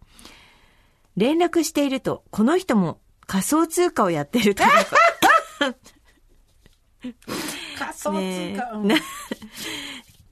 [1.16, 4.62] 連絡していると、この人も仮想通貨をやってると
[7.78, 8.78] 仮想通貨。
[8.78, 9.02] ね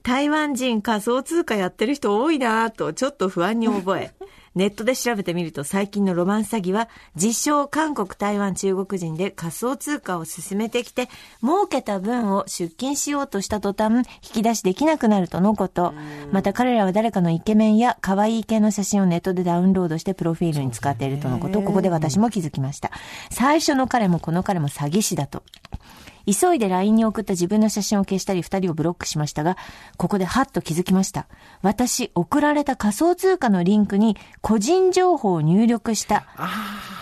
[0.05, 4.13] 台湾人仮想通貨やってる人多いなぁとちょっと不安に覚え、
[4.55, 11.09] ネットで調べてみると最近のロマンス詐欺は自称韓国、台湾、中国人で仮想通貨を進めてきて
[11.41, 15.95] 儲けた分を出金しようとした途端引き出しできなくなるとのこと。
[16.31, 21.63] また彼らは誰かのイケメンや可愛い系の写真をネットでダウンロードしてプロフィールに使っているとのこと。
[21.63, 22.91] ここで私も気づきました。
[23.31, 25.43] 最初の彼もこの彼も詐欺師だと。
[26.27, 29.57] 急いで LINE に送った自分の写真を消したり二人をブロックしましたが、
[29.97, 31.27] ここでハッと気づきました。
[31.63, 36.27] 私、送られた仮想通貨のリンクに個人情報を入力した。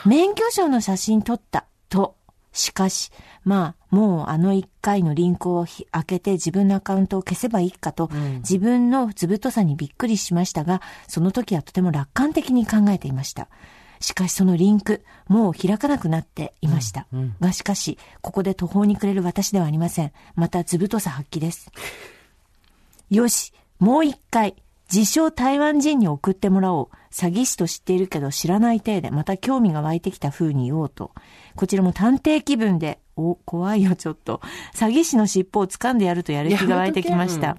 [0.05, 1.67] 免許証の写真撮った。
[1.89, 2.17] と。
[2.53, 3.11] しかし、
[3.45, 13.49] まあ、もうあの一回のリンクをひ開けて自分のアカウントを消せばいいかと、自分の図太さにびっくりしましたが、その時はとても楽観的に考えていました。
[14.03, 17.07] しかしそのリンク、もう開かなくなっていました。
[17.41, 20.13] がしかし、ここで途方に暮れる私ではありません。
[20.35, 21.71] また図太さ発揮です。
[23.11, 24.57] よし、もう一回、
[24.93, 26.97] 自称台湾人に送ってもらおう。
[27.13, 31.13] 詐欺師と知っているけど知らない体で、また興味が湧いてきた風に言おうと。
[31.55, 34.41] こちらも探偵気分で、お、怖いよちょっと。
[34.75, 37.59] 詐欺師の尻尾を掴んでやるとやる気が湧いてきました。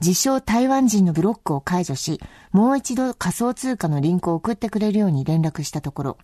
[0.00, 2.20] 自称台湾人のブロックを解除し、
[2.52, 6.18] もう一度仮想通貨のリンクを送ってくれるように連絡したところ、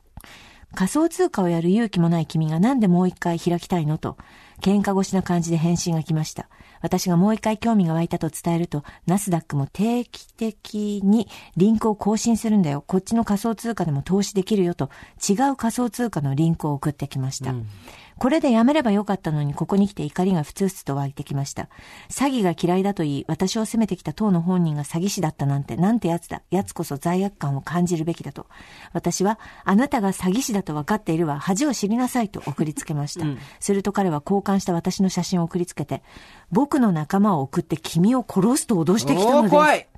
[0.74, 3.96] 仮想通貨をやる勇気もない君がなんでもう一回開きたいの？
[3.96, 4.16] と、
[4.60, 6.48] 喧嘩越しな感じで返信が来ました。
[6.82, 12.82] 私がもう一回興味が湧いたと伝えると、ナスダックも定期的にリンクを更新するんだよ。
[12.86, 14.90] こっちの仮想通貨でも投資できるよと、
[15.28, 17.54] 違う仮想通貨のリンクを送ってきました。
[18.18, 21.68] これでやめればよかったのに、ここに来て怒りがふつふつと湧いてきました。
[22.08, 26.42] 詐欺が嫌いだと言い、私を責めてきた当の本人が詐欺師だったなんて、なんてやつだ。
[26.50, 28.46] やつこそ罪悪感を感じるべきだと。
[28.92, 31.38] 私は、あなたが詐欺師だと分かっているわ。
[31.40, 33.26] 恥を知りなさいと送りつけました。
[33.60, 36.02] すると彼は交換した私の写真を送りつけて、
[36.50, 39.93] 僕の仲間を送って君を殺すと脅してきたのです。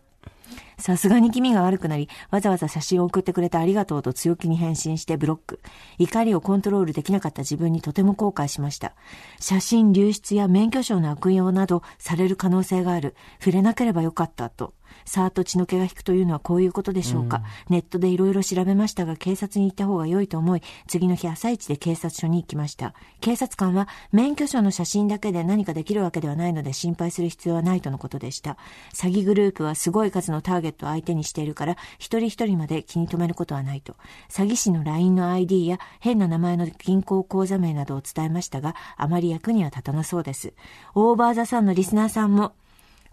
[0.79, 5.61] さすがに気味が悪くなり、わざわざ写真を送ってくれてありがとうと強気に返信してブロック。
[5.99, 8.95] 怒りをコントロールできなかった自分にとても後悔しました。
[9.41, 13.15] 写真流出や免許証の悪用などされる可能性がある。
[13.39, 14.75] 触れなければよかったと。
[15.07, 17.42] さーっと血の気が引くというのはこういうことでしょうか。
[17.71, 22.92] ネットでいろいろ調べましたが、警察に行った方が良いと思い、次の日朝一で警察署に行きました。
[23.21, 28.59] 警察官は、免許証の写真だけで何かできるわけではないので心配する必要はないとのことでした。
[28.92, 33.97] 詐欺グループはすごい数のターゲットを相手にしているから、一人一人まで気に留めることはないと。
[34.29, 40.53] 詐欺師の LINE の ID や変な名前の銀行口座名などを伝えましたが、あまり役には立たなそうです。
[40.95, 42.53] オーバーザさんのリスナーさんも、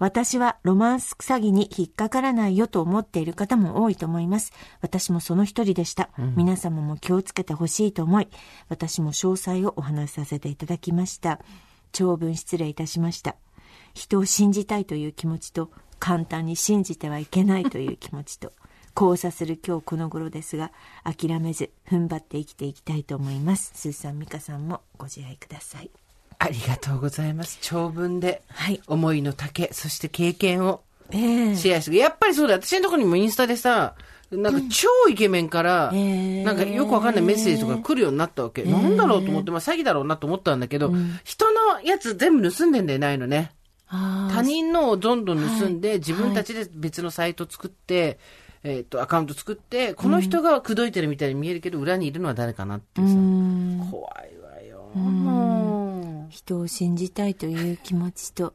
[0.03, 4.51] 私はロマンス詐欺に引っかからないよと思っている方も多いと思います。
[4.81, 6.09] 私もその一人でした。
[6.35, 8.27] 皆様も気をつけてほしいと思い、
[8.67, 11.39] 私も詳細をお話しさせていただきました。
[11.93, 13.37] 長文失礼いたしました。
[13.93, 18.51] 人を信じたいという気持ちと、簡単に信じてはいけないという気持ちと、
[18.99, 20.73] 交差する今日この頃ですが、
[21.05, 23.71] 諦めず踏ん張って生きていきたいと思います。
[23.73, 25.89] スーさん、さんもご自愛ください。
[26.43, 27.57] ありがとうございます。
[27.61, 28.81] 長文で、はい。
[28.87, 31.55] 思いの丈、そして経験をええ。
[31.55, 33.95] シェアして、やっぱりそうだ、私のところにもインスタでさ、
[34.29, 36.43] なんか超イケメンから、ええ。
[36.43, 38.63] なんかよくわかんないメッセージとか来るようになったわけ。
[38.63, 40.91] なんだろうと思って、まあ詐欺だろうなと思ったんだけど、
[41.23, 43.51] 人のやつ全部盗んでんだよないのね。
[43.87, 48.17] 他人のをどんどん盗んで、自分たちで別のサイト作って、
[48.63, 53.07] えっ、と、アカウント作って、この人が口説いてるみたいに見えるけど、裏にいるのは誰かなってさ。
[53.07, 53.87] うん。
[53.91, 54.89] 怖いわよ。
[56.23, 58.53] も人を信じたいという気持ちと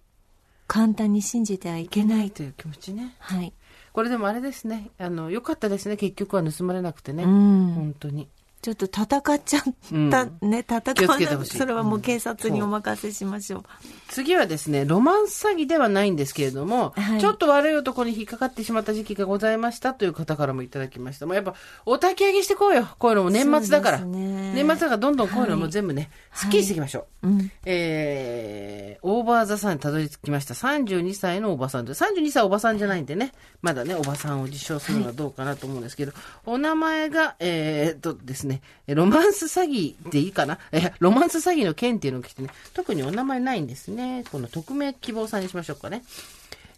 [0.67, 2.07] 簡単に信じてはいけう。
[2.07, 3.15] ないという気持ちね。
[3.19, 3.53] はい
[3.93, 4.91] これでもあれですね。
[4.99, 5.97] あの、良かったですね。
[5.97, 7.25] 結局は盗まれなくてね。
[7.25, 8.29] うん本当に。
[8.61, 9.63] ちょっと戦っちゃっ
[10.11, 13.63] た、ね、戦気をわないそれはもう警察にお任せしましょう。
[14.09, 21.27] 次はですね、ロマンス詐欺ではないんですけれども、はいちょっと悪い男に引っかかってしまった時期がございましたという方からもいただきました。
[21.27, 21.55] もうやっぱ、
[21.87, 22.89] お焚き上げしてこうよ。
[22.99, 23.99] こういうのも年末だから。
[24.01, 27.29] ね年末だからどんどんこういうのも全部ね、はいすっきりしていきましょう。
[27.29, 27.51] うん。
[27.65, 30.55] えー、オーバーザさんにたどり着きました。
[30.55, 36.13] 32歳のおばさんで、32歳おばさんじゃないんでね、まだね、おばさんを自称するのはどうかなと思うんですけど、
[36.47, 40.59] お名前が、えーっとですね、ねロマンス詐欺でいいかな？
[40.73, 44.25] え、ロマンス詐欺の件っていうのが来てね、特にお名前ないんですね。
[44.33, 46.03] この匿名希望さんにしましょうかね。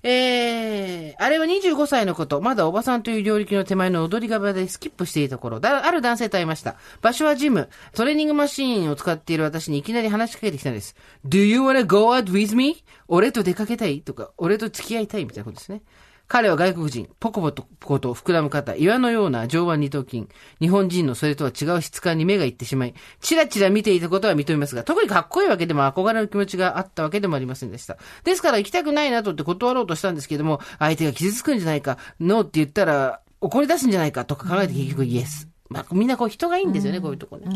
[0.03, 6.77] えー、あれは25歳のこと、まだおばさんという領域の手前の踊り場でスキップしていた頃、だある男性と会いました。
[7.03, 7.69] 場所はジム。
[7.95, 10.97] トレーニングマシーンを使っている私にいきなり話しかけてきたんです。
[11.27, 12.83] Do you wanna go out with me?
[13.09, 15.83] 俺と出かけたいとか、俺と付き合いたいみたいなことですね。
[16.31, 20.29] 彼は外国人、ポコポコと膨らむ方、岩のような上腕二頭筋。
[20.61, 27.99] 日本人のそれとは違う質感に目がいってしまい、チラチラ見ていたことは認めますが、特にかっこいいわけでも憧れの気持ちがあったわけでもありませんでした。
[28.23, 35.50] ですから行きたくないなとって断ろうとしたんですけども、相手が傷つくんじゃないか、ノーって言ったら怒り出すんじゃないかとか考えて結局イエス。
[35.71, 37.47] まあ、みんなこう人がいいんですよね、こういうとこね。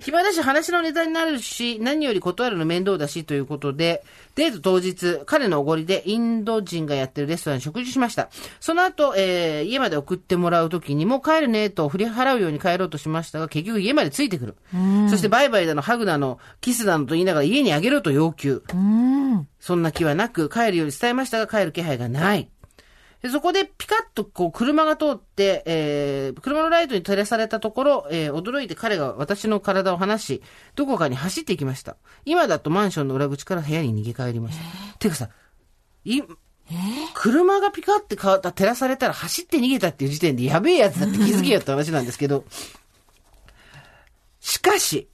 [0.00, 4.02] 暇だし話のネタになるし、何より断るの面倒だしということで、
[4.34, 8.30] デート当日、彼のおごりでインド人がやってるレストランに食事しました。
[8.60, 14.56] その後、えー、家まで送ってもらうときにもう帰るねと振り払うように帰ろうとしましたが、結局家までついてくる。
[15.10, 18.62] そしてバイバイだの、ハグだの、キスだのと言いながら家にあげろと要求。
[18.72, 19.46] うん。
[19.60, 22.48] そんな気はなく、帰るように伝えましたが、帰る気配がない。
[23.24, 30.42] でそこでピカッとこう車が通って、えー、車のライトに照らされたところ、えー、驚いて彼が私の体を離し、
[30.74, 31.96] どこかに走っていきました。
[32.26, 34.98] 今だとマンションの裏口から部屋に逃げ帰りました。
[34.98, 35.30] てかさ、
[36.04, 36.20] い、
[37.14, 42.44] 車がピカって変わった、照らされたら走って逃げたっていう時点でやべえやつだって気づけよって話なんですけど、
[44.38, 45.08] しかし、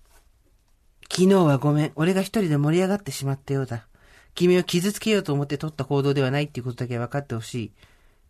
[1.09, 1.93] 昨日はごめん。
[1.95, 3.87] 俺が一人で盛り上がってしまったようだ。
[4.35, 7.73] 君を傷つけようと思って取った行動ではないっていうことだけ分かってほしい。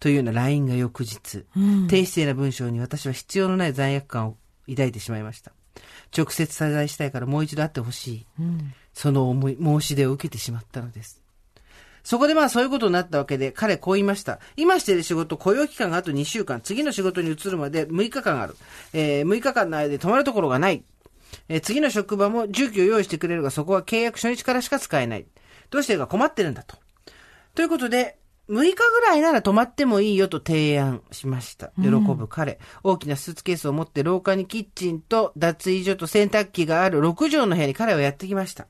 [0.00, 1.44] というような LINE が翌日、
[1.88, 4.36] 低姿勢な文章に私は必要のない罪悪感を
[4.68, 5.52] 抱いてしまいました。
[6.16, 8.26] 直接謝罪したいからもう一度会ってほしい。
[8.94, 11.22] その思い、申し出を受けてしまったのです。
[12.02, 14.40] そこでまあそういうことになったわけで、彼こう言いました。
[14.56, 18.56] 今している仕事、雇用期間があと2週間、次の仕事に移るまで6日間ある。
[18.94, 20.82] えー、6日間の間で泊まるところがない。
[21.48, 25.26] えー次の職場も住居を用意してくれるが、そこは契約初日からしか使えない。
[25.68, 26.76] どうしてるか困ってるんだと。
[27.54, 28.16] ということで、
[28.50, 31.72] 6日ぐらいなら泊まってもいいよと提案しました。
[31.80, 32.58] 喜ぶ彼。
[32.82, 38.66] 大きなスーツケースを持って廊下にキッチンと脱衣所と洗濯機がある6畳の部屋に彼はやってきました。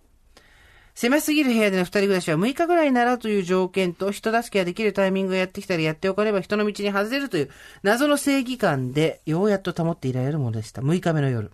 [0.94, 7.50] 狭すぎる部屋での二人暮らしは6日ぐらいならという条件と人助けができるタイミングがやってきたらやっておかれば人の道に外れるという
[7.82, 10.82] 謎の正義感でようやっと保っていられるものでした。
[10.82, 11.52] 6日目の夜。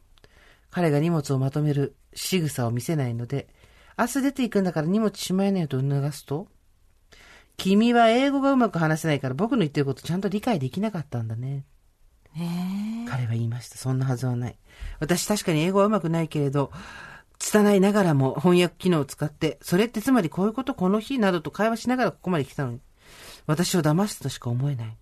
[0.71, 3.47] 彼が荷物をまとめる仕草を見せないので、
[3.97, 6.49] 明日出ていくんだから荷物しまいなよと促すと、
[7.57, 11.65] 君は英語がうまく話せないから僕の言ってることちゃんと理解できなかったんだね。
[13.09, 13.79] 彼は言いました。
[13.79, 14.57] そんなはずはない。
[15.01, 16.71] 私確かに英語はうまくないけれど、
[17.39, 22.81] 拙いながらも翻訳機能を使って、それってつまりこういうことこの日などと会話しながらここまで来たのに、
[23.47, 24.97] 私を騙すとしか思えない。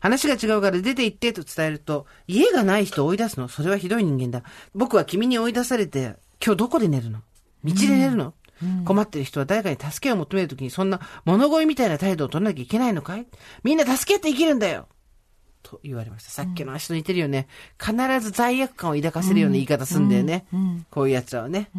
[0.00, 4.44] 話が違うから出て行ってと伝えると、家がない人を追い出すのそれはひどい人間だ。
[4.74, 7.20] 僕は君に追い出されて、今日どこで寝るの？
[7.64, 8.34] 道で寝るの、
[8.84, 13.26] 困ってる人は誰かに助けを求めるときにそんな物乞いみたいな態度を取らなきゃいけないのかい？
[13.62, 14.88] みんな助けて生きるんだよ
[15.62, 16.30] と言われました。
[16.30, 17.48] さっきの足と似てるよね。
[17.78, 20.46] 必ず罪悪感を抱かせるような言い方すんだよね。
[20.90, 21.70] こういうやつらはね。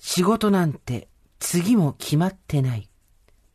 [0.00, 1.08] 仕事なんて
[1.40, 2.88] 次も決まってない。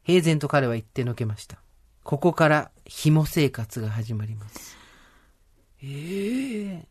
[0.03, 1.59] 平然と彼は言ってのけました。
[2.03, 4.77] ここから紐生活が始まります。
[5.81, 6.87] ええ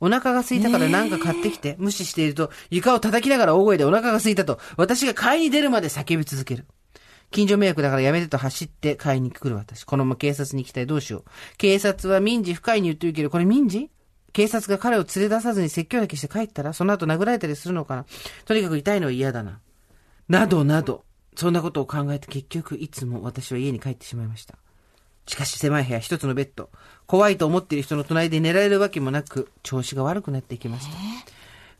[0.00, 6.66] お腹が空いたから何か買ってきて、無視していると床を叩きながら大声でお腹が空いたと私が買いに出るまで叫び続ける。
[7.30, 9.84] 近所迷惑だからやめてと走って買いに来る私。
[9.84, 10.86] このまま警察に行きたい。
[10.86, 11.24] どうしよう。
[11.58, 13.90] 警察は民事不介入って言うけど、これ民事？
[14.32, 18.06] 警察が彼を連れ出さずに説教だけして帰ったら、その後殴られたりするのかな
[18.44, 19.60] とにかく痛いのは嫌だな。
[20.28, 21.04] などなど、
[21.36, 24.56] そんなことを考えて結局いつも私は家に帰ってしまいました。
[25.26, 26.70] しかし狭い部屋一つのベッド。
[27.06, 30.96] 怖いと思っている人の隣で寝られるわけもなく、調子が悪くなっていきました。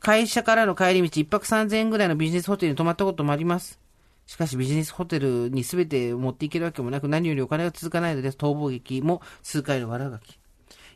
[0.00, 3.80] 会社からの帰り道一泊三千円ぐらいのビジネスホテルに泊まったこともあります。
[4.26, 10.38] しかしビジネスホテルに全て持っていけるわけもなく何よりお金が続かないので逃亡劇も数回の悪ガキ。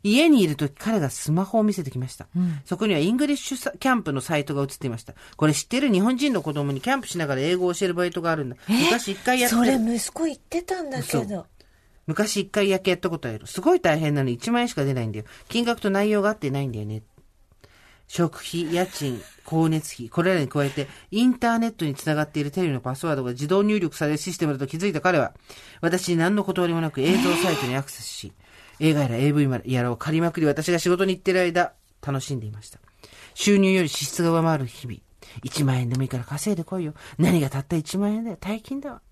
[0.02, 2.28] 家にいるとき彼がスマホを見せてきました。
[2.64, 5.14] そこには English summer camp のサイトが映っていました。
[5.36, 8.56] これ知ってる日本人の子供にキャンプしながら英語を教えるバイトがあるんだ。
[8.68, 11.46] 昔一回やってそるれ息子言ってたんだけど。
[12.08, 13.46] 昔一回焼けやったことある。
[13.46, 15.26] すごい大変なのに1万円しか出ないんだよ。
[15.48, 17.02] 金額と内容が合ってないんだよね。
[18.08, 25.34] 食費、家賃、光熱費、これらに加えて、インターネットにつながっているテレビのパスワードが自動入力されるシステムだと気づいた彼は、
[25.82, 28.32] 私に何の断りもなく映像サイトにアクセスし、
[28.80, 32.78] 映画やら AV やらを借りまくり私が仕事に行ってる間、楽しんでいました。
[33.34, 35.00] 収入より支出が上回る日々。
[35.44, 36.94] 1万円でもいいから稼いでこいよ。
[37.18, 38.38] 何がたった1万円だよ。
[38.40, 39.02] 大金だわ。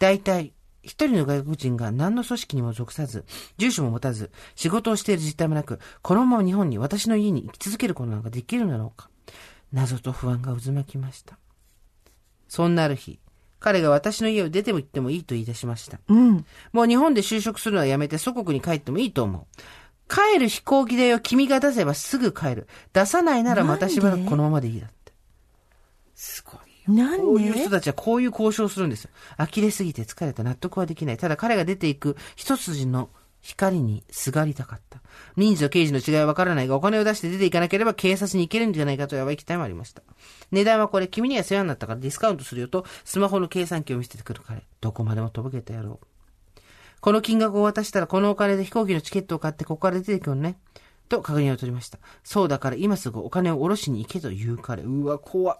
[0.00, 0.52] 大体、
[0.88, 3.24] 一人の外国人が何の組織にも属さず、
[3.58, 9.10] 住所も持たず、仕事をしている実態もなく、このまま日本に私の家に生き続けることなんかできるだろうか。
[9.72, 11.38] 謎と不安が渦巻きました。
[12.48, 13.20] そんなある日、
[13.60, 15.98] 彼が私の家を出ても行ってもいいと言い出しました。
[16.08, 16.46] うん。
[16.72, 19.62] もう日本で就職するのはやめて祖国に帰ってもいいと思う。
[20.08, 22.66] 帰る飛行機代を君が出せばすぐ帰る。
[22.94, 24.88] 出さないならまたしばらくこのままでいいだ。
[26.88, 27.22] なんで？
[27.22, 29.10] こういう人たちはこういう交渉をするんですよ。
[29.36, 31.16] 呆れすぎて疲れた納得はできない。
[31.16, 33.10] ただ彼が出ていく一筋の
[33.40, 35.00] 光にすがりたかった。
[35.36, 40.02] 民事と刑事の違いはわからないが、お金を出して出ていかなければ警察に行けるんじゃないかとやばい期待もありました。
[40.50, 44.64] 値段はこれ、君には世話になったからディスカウントするよと、スマホの計算機を見せてくる彼。
[44.80, 46.00] どこまでもとぼけた野郎。
[47.00, 50.58] この金額を渡したらこのお金で飛行機のチケットを買ってここから出ていくのね。
[51.08, 51.98] と確認を取りました。
[52.24, 54.82] そうだから今すぐお金を下ろしに行けと言う彼。
[54.82, 55.58] うわ、怖っ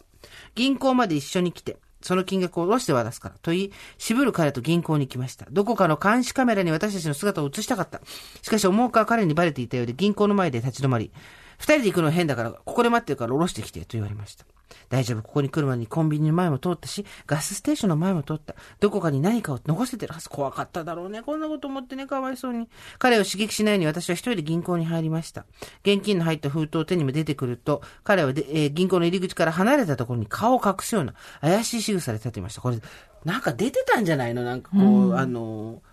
[0.54, 3.36] 銀行まで一緒に来て、その金額を下ろして渡すから。
[3.42, 5.46] と言い、渋る彼と銀行に来ました。
[5.50, 8.00] どこかの監視カメラに私たちの姿を映したかった。
[8.42, 11.12] しかし思うか彼にバレていたようで銀行の前で立ち止まり、
[11.58, 14.44] 二人で行くの変だから、ここで待ってるから下ろしてきて、と言われました。
[14.88, 18.54] 大丈夫、ここに来る前にコンビニの前も通ったし、ガスステーションの前も通った。
[18.80, 20.28] どこかに何かを残せてるはず。
[20.28, 21.22] 怖かっただろうね。
[21.22, 22.68] こんなこと思ってね、かわいそうに。
[22.98, 25.46] 彼を刺激しないように私は一人で銀行に入りました。
[25.82, 32.60] 現金の入った封筒を手にも出てくると、彼はで、えー銀行の入り口から離れたところに顔を隠すような怪しい仕草で立っていました。
[32.60, 32.78] これ、
[33.24, 34.44] なんか出てたんじゃないの？
[34.44, 35.88] なんかこう、あのー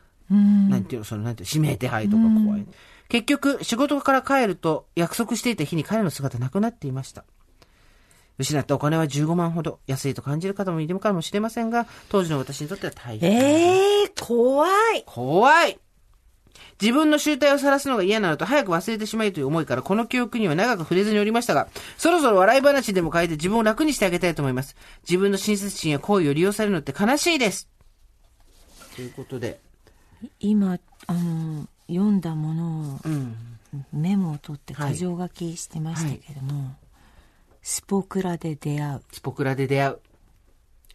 [0.70, 2.66] なんていうの、その、なんていうの、指名手配とか怖い。
[3.10, 7.26] 結局、仕事から帰ると約束していた日に彼の姿なくなっていました。
[8.38, 9.80] 失ったお金は15万ほど。
[9.88, 13.32] 安いと感じる方もいるかもしれませんが、当時の私にとっては大変。
[13.32, 15.04] ええ怖い。
[15.06, 15.80] 怖い
[16.82, 21.68] 自分の集体を晒すのが嫌なのと早く忘れてしまいという思いからこの記憶には長く触れずにおりましたが、
[21.98, 24.76] そろそろ笑い話でも変えて自分を楽にしてあげたいと思います。
[25.04, 27.70] 自分の親切心や好意を利用されるのって悲しいです。
[28.96, 29.60] ということで、
[30.40, 30.78] 今、
[31.08, 33.36] あの、読んだものをうん。
[33.92, 36.76] メモを取ってはい箇条書きしてましたけども、
[37.68, 40.00] スポクラで出会う、スポクラで出会う。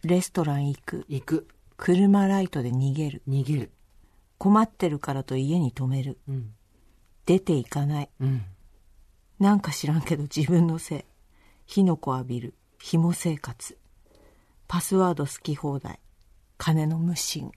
[0.05, 1.47] レストラン行く、行く。
[1.75, 3.71] 車ライトで逃げる、逃げる。
[4.37, 6.53] 困ってるからと家に泊める、うん。
[7.25, 8.45] 出ていかない、うん。
[9.37, 11.03] なんか知らんけど自分のせい、
[11.65, 13.77] 火の粉浴びる、紐生活、
[14.69, 15.99] パスワード好き放題、
[16.57, 17.49] 金の無心。
[17.49, 17.51] っ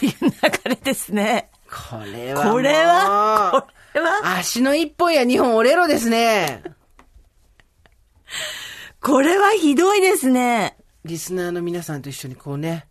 [0.00, 0.30] ていう流
[0.70, 1.50] れですね。
[1.68, 2.50] これは。
[2.50, 6.62] これは、これは、足の一本や二本折れろですね。
[9.06, 10.76] これはひどいですね。
[11.04, 12.88] リスナーの皆さんと一緒にこうね、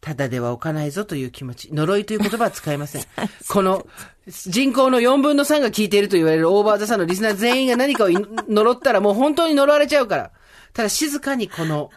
[0.00, 1.72] ただでは置かないぞという気持ち。
[1.72, 3.04] 呪いという言葉は使えません。
[3.48, 3.86] この
[4.26, 8.16] 人口の4分の3が聞いていると言われるオーバーザさんのリスナー全員が何かをい
[8.50, 10.32] 呪ったらもう本当に呪われちゃうから。
[10.72, 11.92] ただ静かにこの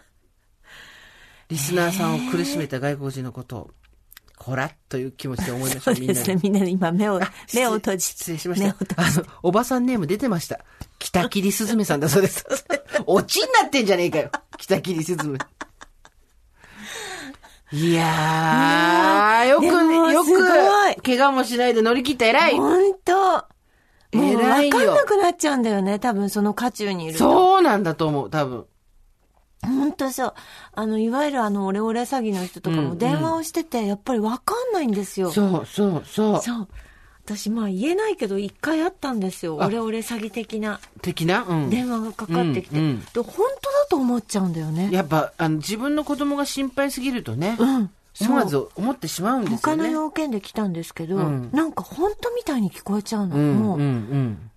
[1.48, 3.70] リスナーさんを苦しめた外国人のことを、
[4.36, 6.40] こらという気持ちで思いましょう、みんなでそうですね。
[6.44, 7.20] みんなで今目を、
[7.52, 8.06] 目を閉じ。
[8.06, 10.64] 失礼しましたあの、おばさんネーム出てました。
[11.12, 12.44] 北切スズメさんだそうです。
[13.06, 14.30] オチになってんじゃねえかよ。
[14.58, 15.38] 北切スズメ。
[17.72, 22.56] いやー、よくよく、怪我もしないで乗り切った偉い。
[22.56, 23.14] 本当
[24.12, 25.98] もう偉いよ分かんなくなっちゃうんだよね。
[26.00, 27.18] 多分その渦中にいると。
[27.18, 28.66] そうなんだと思う、多分。
[29.62, 30.34] 本当そう。
[30.74, 35.30] あの、いわゆるあの、オレオレ詐欺の人とかも電話をしてて、やっぱり分かんないんですよ。
[35.30, 36.42] そう、そう、そう。
[36.42, 36.68] そう。
[37.36, 39.62] 私、まあ言えないけど、一回あったんですよ。
[39.62, 41.44] あオレオレ詐欺的な的な？
[41.48, 41.70] うん。
[41.70, 42.78] 電話がかかってきて。
[42.78, 43.46] うんうんで、本当だ
[43.88, 44.88] と思っちゃうんだよね。
[44.90, 47.90] やっぱ、あの、自分の子供が心配すぎるとね、うん。
[48.20, 49.94] 思わず思ってしまうんです他のよね。
[49.94, 53.36] 要件で来たんですけど、うんなんか本当みたいに聞こえちゃうの。
[53.36, 54.50] うん、もう、うん、うん。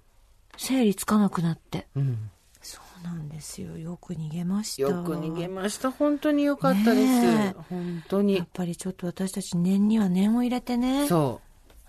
[0.57, 1.87] 整理つかなくなって。
[1.95, 2.29] うん。
[2.61, 3.77] そうなんですよ。
[3.77, 4.89] よく逃げました。
[4.89, 5.91] よく逃げました。
[5.91, 7.55] 本当によかったです。
[7.69, 8.43] 本当やにっ。
[8.51, 11.39] ぱりちょっと私たち念には念を入れてね、そ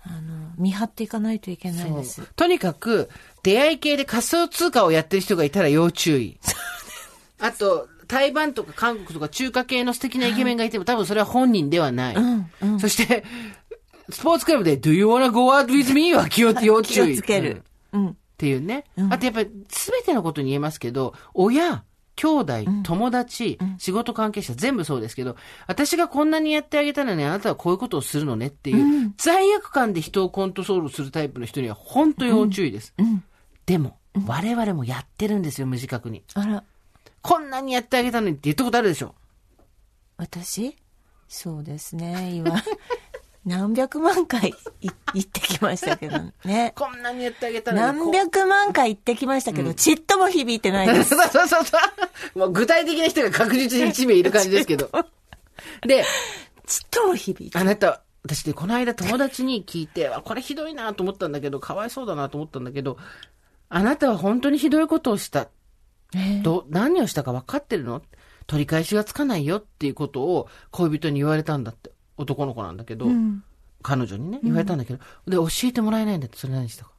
[0.07, 1.73] あの、見張っていかないといけう。
[1.73, 2.21] ないです。
[2.35, 3.09] とにかく、
[3.43, 6.39] 出会い系で仮想通貨をやってる人がいたら要注意。
[7.39, 12.15] あと、台湾とか韓国とか中華系の素敵なイケメンがいても、多分それは本人ではない。
[12.15, 12.79] うん、うん。
[12.79, 13.23] そして、
[14.09, 16.13] スポーツクラブで Do you wanna go out with me?
[16.13, 17.15] は気を要注意。
[17.15, 17.63] 気をつけうんっる。
[17.93, 18.17] うん。
[18.37, 18.85] ていうね。
[18.97, 21.83] うんあとやっぱり、すべてのことに言えますけど、親、
[22.15, 22.53] 兄弟、
[22.83, 25.35] 友達、仕事関係者、全部そうですけど、
[25.67, 32.93] 私がこんなにやってあげたのにあなたはこういうことをするのねっていう、罪悪感で人をコントロールするタイプの人には本当要注意です。
[33.65, 36.23] でも、我々もやってるんですよ、無自覚に。
[36.35, 36.63] あら、
[37.21, 39.15] こんなにやってあげたのにって言ったことあるでしょ。
[40.17, 40.77] 私？
[41.27, 42.55] そうですね、今。
[43.45, 44.53] 何百万回い
[45.13, 46.73] 言 ってきましたけどね。
[46.75, 48.11] こんなにやってあげたのにこう。
[48.11, 51.09] 何百万回言ってきましたけど、ちっとも響いてないです。
[51.15, 51.77] そうそうそうそ
[52.35, 52.39] う。
[52.39, 54.89] もう具体的な人が確実に1名いる感じですけど。
[55.85, 56.03] で、
[56.65, 62.97] ちっとも響いてあなた、私でこの間友達に聞いて、あ、これひどいなと思ったんだけど、かわいそうだなと思ったんだけど、
[63.69, 65.47] あなたは本当にひどいことをした。
[66.43, 68.01] ど、何をしたか分かってるの？
[68.47, 71.91] 取り返しがつかないよっていうことを恋人に言われたんだって。
[72.17, 73.07] 男の子なんだけど、
[73.81, 76.91] 彼女にね、言われたんだけど、で、教えてもらえないんだって、それ何したか。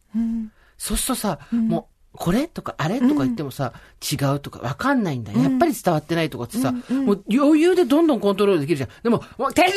[0.78, 5.32] そうするとさ、もう、これとか、あれとか言ってもさ、違うとか、わかんないんだ。
[5.32, 8.90] やっぱり伝わってないとかってさ、もう余裕でどんどんコントロールできるじゃん。
[9.02, 9.72] でも、もう、停止停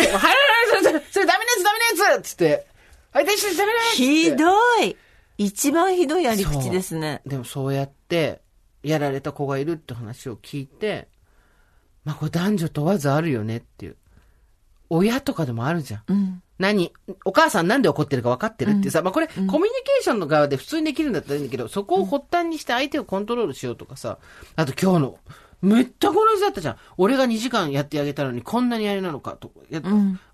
[0.00, 0.36] 止って、もうはいは
[0.70, 2.66] いはい、それ、それダメなやつダメなやつっつって、
[3.12, 4.52] はい、停止停止ダメなやつっつってひど
[4.84, 4.96] い
[5.38, 7.22] 一番ひどいやり口ですね。
[7.26, 8.40] でもそうやって、
[8.82, 11.08] やられた子がいるって話を聞いて、
[12.04, 13.96] まあこれ男女問わずあるよねっていう。
[14.90, 16.02] 親とかでもあるじゃん。
[16.08, 16.42] うん。
[16.58, 16.92] 何？
[17.24, 24.18] お母さんなんで怒ってるか分かってるってさ、まあこれ、コミュニケーションの側で普通にできるんだったらいいんだけど、そこを発端にして相手をコントロールしようとかさ、
[24.54, 25.18] あと今日の、
[25.62, 26.76] めったこ同じだったじゃん。
[26.96, 29.82] 俺が2時間やってあげたのにこんなにあれなのかとか、や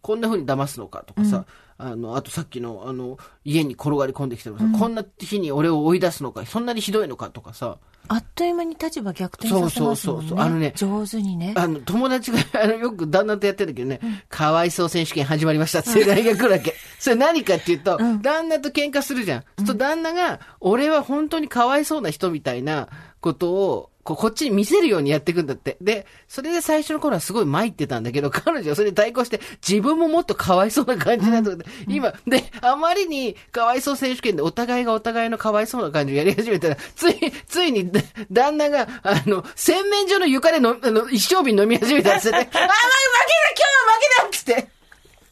[0.00, 1.44] こんな風に騙すのかとかさ、
[1.78, 9.96] あの、あとさっきの、あの、家に転がり込んできてるさ、こんな日に俺を追い出すのか、そんなにひどいのかとかさ、あっという間に立場逆転させますもんね。
[9.96, 11.54] そうそうそうそうあのね上手にね。
[11.56, 16.74] あの、友達が、 あの、よく旦那とやってるけどね、かわいそう選手権始まりましたって世代が来るわけ。
[16.98, 19.40] それ何かっていうと、旦那と喧嘩するじゃん。
[19.40, 22.88] そうすると旦那が、俺は本当にかわいそうな人みたいな
[23.20, 25.76] ことを、こうこっちに見せるようにやっていくんだって。
[25.80, 37.90] で、それで最初の頃はすごい参ってたんだけど、 彼女はそれに対抗して、自分ももっとかわいそうな感じになってて、今、で、あまりにかわいそう選手権でお互いがお互いのかわいそうな感じをやり始めたら、つい、ついに、
[38.30, 42.66] 旦那が、あの、洗面所の床での、あの、一升瓶飲み始めた っつって、あ、まあ、負けだ今日
[43.62, 44.81] は負けだっつって。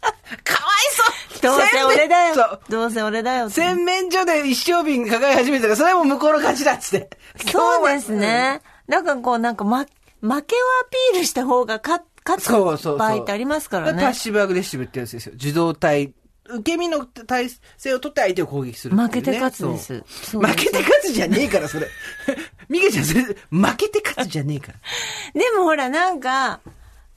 [0.45, 2.61] かわいそうどうせ俺だそうよ。
[2.69, 3.51] どうせ俺だよ。
[3.51, 7.11] 洗面所で一升瓶抱え始めたから、それはもう向こうの勝ちだっつって。
[7.51, 8.61] そうですね。
[8.87, 9.87] なんかこう、なんか、ま、負
[10.21, 12.97] けをアピールした方が勝、勝そうそうそう。
[12.97, 14.15] つ場合ってありますからパッね。
[14.15, 15.33] シブアグレッシブってやつですよ。
[15.37, 16.13] 受動体、
[16.49, 17.49] 受け身の体
[17.79, 21.87] 勢を取って相手を攻撃するね、負けて勝つです負けて勝つじゃねえから、それ。
[22.69, 24.79] ミケちゃん、それ、負けて勝つじゃねえから。
[25.41, 26.61] でもほら、なんか、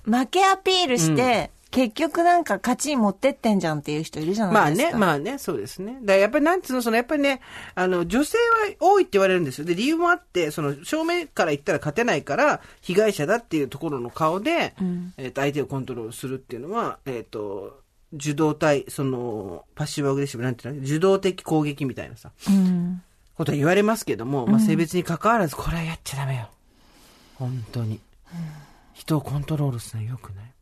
[0.05, 4.93] 負けアピールして、結局なんか勝ちに持ってってんじゃんっていう人いるじゃまあないですか。
[4.93, 5.97] ね、まあね、そうですね。
[6.03, 7.41] だやっぱりなんつうの、そのやっぱりね、
[7.73, 9.65] あの、女性は多いって言われるんですよ。
[9.65, 14.75] で、理由もあって、その、正面から言ったら勝てないから、被害者だっていうところの顔で、
[15.17, 17.81] えっ、と、相手をコントロールするっていうのは、えっ、と、
[18.13, 23.01] 受動体、その、パッシブアグレッシブなんていうの受動的攻撃みたいなさ、うん。
[23.35, 26.49] ことは言われますけども、まあ性別に関わらず、これはやっちゃダメよ。
[27.33, 27.99] 本当に。
[28.93, 30.53] 人をコントロールするのは良くない？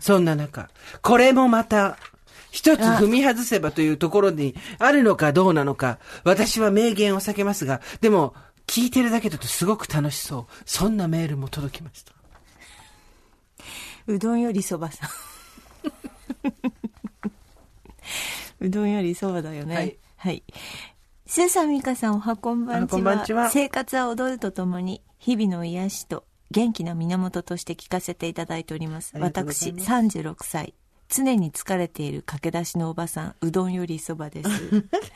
[0.00, 0.70] そんな中、
[1.02, 1.98] これもまた、
[2.50, 8.34] 一つ踏み外せばというところにあるのかどうなのか、私は明言を避けますが、でも、
[8.66, 10.62] 聞いてるだけだとすごく楽しそう。
[10.64, 12.12] そんなメールも届きました。
[14.06, 15.10] うどんよりそばさん。
[18.66, 19.74] うどんよりそばだよね。
[19.74, 19.98] はい。
[20.16, 20.42] はい。
[21.26, 29.12] スーさん、ミカさん、おはこんばんちはこんばんちは生活は踊るとともに、日々の癒しと元気の源として聞かせていただいております。
[29.18, 30.74] 私、います36歳。
[31.12, 34.48] 常に疲れている駆け出しのおばさん、うどんよりそばです。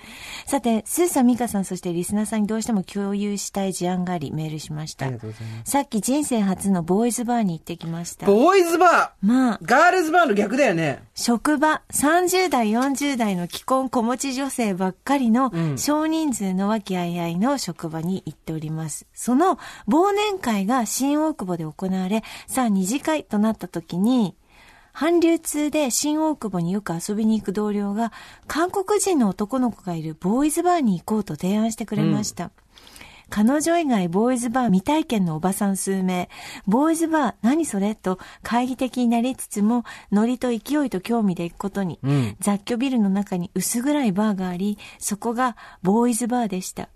[0.46, 5.20] さて、スーさん、ミカさん、そしてリスナーさんにどうしても共有したい事案があり、メールしましたありが。
[5.20, 5.70] とうございます。
[5.70, 8.26] さっき人生初のボーイズバーに行ってきました。
[8.26, 11.02] ボーイズバまあー、ガールズバーの逆だよね。
[11.14, 19.06] 職場30代40代の既婚子持ち女性ばっかりのん少人数の和気あいあいの職場に行っております。
[19.14, 24.34] その忘年会が新大久保で行われ、さあ二次会となった時に、
[24.98, 28.14] 韓流通で新大久保によく遊びに行く同僚が、
[28.46, 32.50] 韓国人の男の子がいるボーイズバーに行こうと提案してくれました。
[33.28, 36.30] 彼女以外ボーイズバー未体験のおばさん数名、
[36.66, 42.36] ボーイズバー何それと懐疑的になりつつも、ノリと勢いと興味で行くことに、うん。
[42.40, 46.88] 雑居ビルの中に薄暗いバーがあり、そこがボーイズバーでした。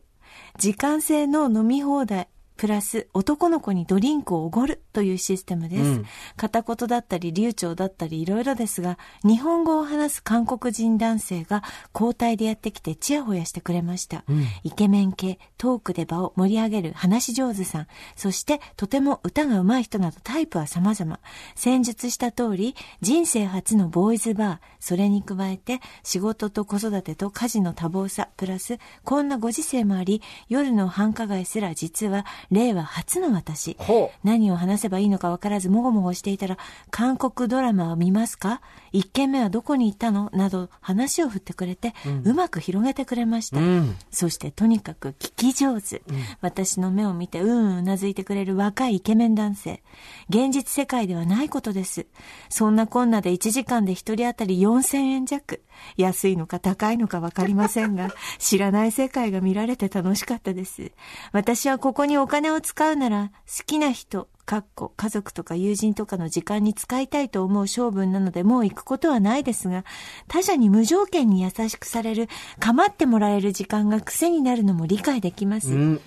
[0.59, 2.28] 時間制の飲み放題、
[2.61, 5.83] プラス男の子にドリンクをおごるというシステムです。
[5.83, 6.05] うん
[6.37, 11.63] 片言だったり流暢だったりいろいろですが、日本語を話す韓国人男性が
[11.95, 14.25] 交代でやってきてチヤホヤしてくれました。
[14.63, 17.87] イケメン系、トークで場を盛り上げる話し上手さん、
[18.17, 21.21] そしてとても歌が上手い人などタイプは様々。
[21.55, 33.76] 先述した通り、人生初のボーイズバー、それに加えて仕事と子育てと家事の多忙さ、プラスこんなご時世もあり、夜の繁華街すら実は令和初の私。
[34.24, 36.59] 何を話せばいいのか分からずもごもごしていたら、
[36.90, 38.61] 韓国ドラマを見ますか？
[38.93, 40.30] 一軒目はどこに行ったの？
[40.32, 43.59] など話を振ってくれて、うまく広げてくれました。
[43.59, 43.97] うん。
[44.11, 46.03] そしてとにかく聞き上手。
[46.41, 49.82] 私の目を見てうんうんうなずいてくれる若いイケメン男性。
[50.28, 52.07] 現実世界ではないことです。
[52.49, 55.61] そんなこんなで1時間で1人当たり4000円弱。
[55.97, 60.93] 安いのか高いのかわかりませんが、 知らない世界が見られて楽しかったです。
[61.32, 69.84] 私はここにお金を使うなら、好きな人、かっこ家族とか友人とかの時間に使いたいと思う性分なのでもう行くことはないですが、
[70.26, 72.28] 他者に無条件に優しくされる、
[72.59, 75.72] 構ってもらえる時間が癖になるのも理解できます。
[75.72, 76.01] うん。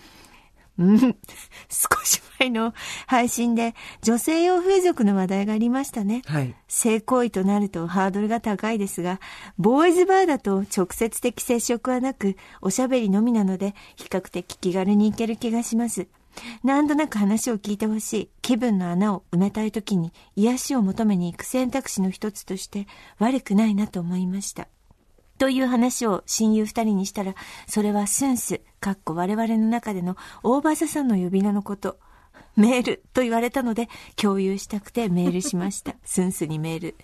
[0.77, 0.99] うん。
[1.69, 2.73] 少し前の
[3.07, 6.21] 配信で女性用風俗の話題がありましたね。
[6.25, 6.53] はい。
[6.67, 9.21] 性行為となるとハードルが高いですが、
[9.57, 16.07] ボーイズバーだと直接的接触はなく、おしゃべりのみなので、比較的気軽に行ける気がします。
[16.63, 18.29] なんとなく話を聞いてほしい。
[18.41, 22.87] 気分の穴を埋めたい時に癒しを求めに行く選択肢の一つとして
[23.19, 24.67] 悪くないなと思いました。
[25.37, 27.35] という話を親友二人にしたら、
[27.67, 31.99] それはスンス、かっこ我々の中での大場さんの呼び名のこと。
[32.55, 35.95] メールと言われたので共有したくてメールしました。
[36.05, 36.95] スンスにメール。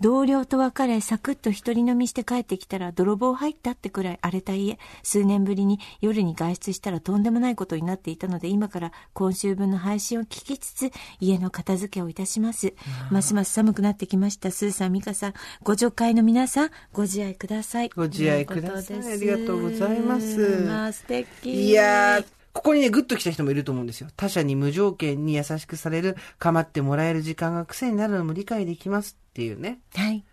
[0.00, 4.78] 同僚と別れサクッと一人飲みして帰ってきたら泥棒入ったってくらい荒れた家。
[5.02, 12.74] 数年ぶりに夜に外出したらとんでもないことになっていたので今から今週分の配信を聞きつつ家の片付けをいたします。
[13.10, 14.50] ますます寒くなってきました。
[14.50, 17.88] スーさん、ミカさん、ご助会の皆さん、ご自愛ください。
[17.90, 21.68] ご自愛くださいありがとうございますまあ素敵。
[21.68, 24.08] いやー、ここにね、グッと来た人もいると思うんですよ。
[24.16, 29.78] 他者に無条件に優しくされる、構ってもらえる時間が癖になるのも理解できますっていうね。
[29.94, 30.24] はい。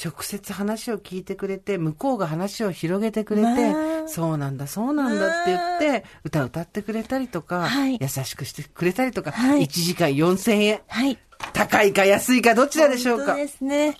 [0.00, 5.58] 直接話を聞いてくれて、向こうが話を広げてくれて、まあそうなんだ、そうなんだって言
[5.98, 10.80] って、歌歌ってくれたりとか、はい優しくしてくれたりとか、はい1時間4000円。
[10.86, 11.18] はい。
[11.52, 13.96] 高いか安いかどちらでしょうか本当ですね。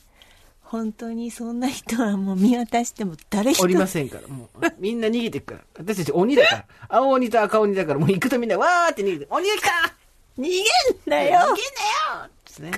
[0.71, 4.66] 本当にそんな人はもう見渡しても誰一人おりませんから、もう。
[4.79, 5.61] みんな逃げてくから。
[5.79, 6.64] 私たち鬼だから。
[6.91, 9.69] 青鬼と赤鬼だから、もう行くとみんなわーって逃げて、鬼が来た
[10.39, 10.62] 逃げん
[11.07, 11.57] だ逃げんよなよ
[12.45, 12.71] ですね。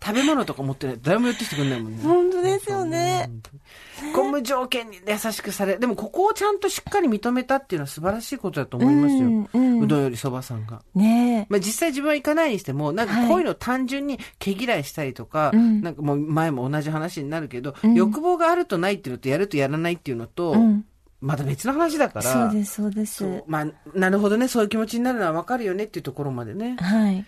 [0.00, 2.02] 食べ物とか持ってないと誰も寄ってきてくんないもんね。
[2.04, 3.30] 本当ですよね。
[4.14, 9.20] こう無条件に優しくされ、でもここをちゃんとしっかり認めたっていうのは素晴らしいことだと思いますよ。
[9.20, 10.82] うんうんうどんよりそばさんが。
[10.94, 11.46] ねえ。
[11.48, 20.84] まあ実際自分は行かないにしても、なんかこういうの単純に毛嫌いしたりとか、うんなんかもう前も同じ話になるけど、うん欲望があるとないっていうのとやるとやらないっていうのと、うん。
[21.20, 22.22] また別の話だから。
[22.22, 23.14] そうです、そうです。
[23.14, 26.76] そうまあ、なるほどね、そういう気持ちになるのはわかるよねっていうところまでね。
[26.78, 27.24] はい。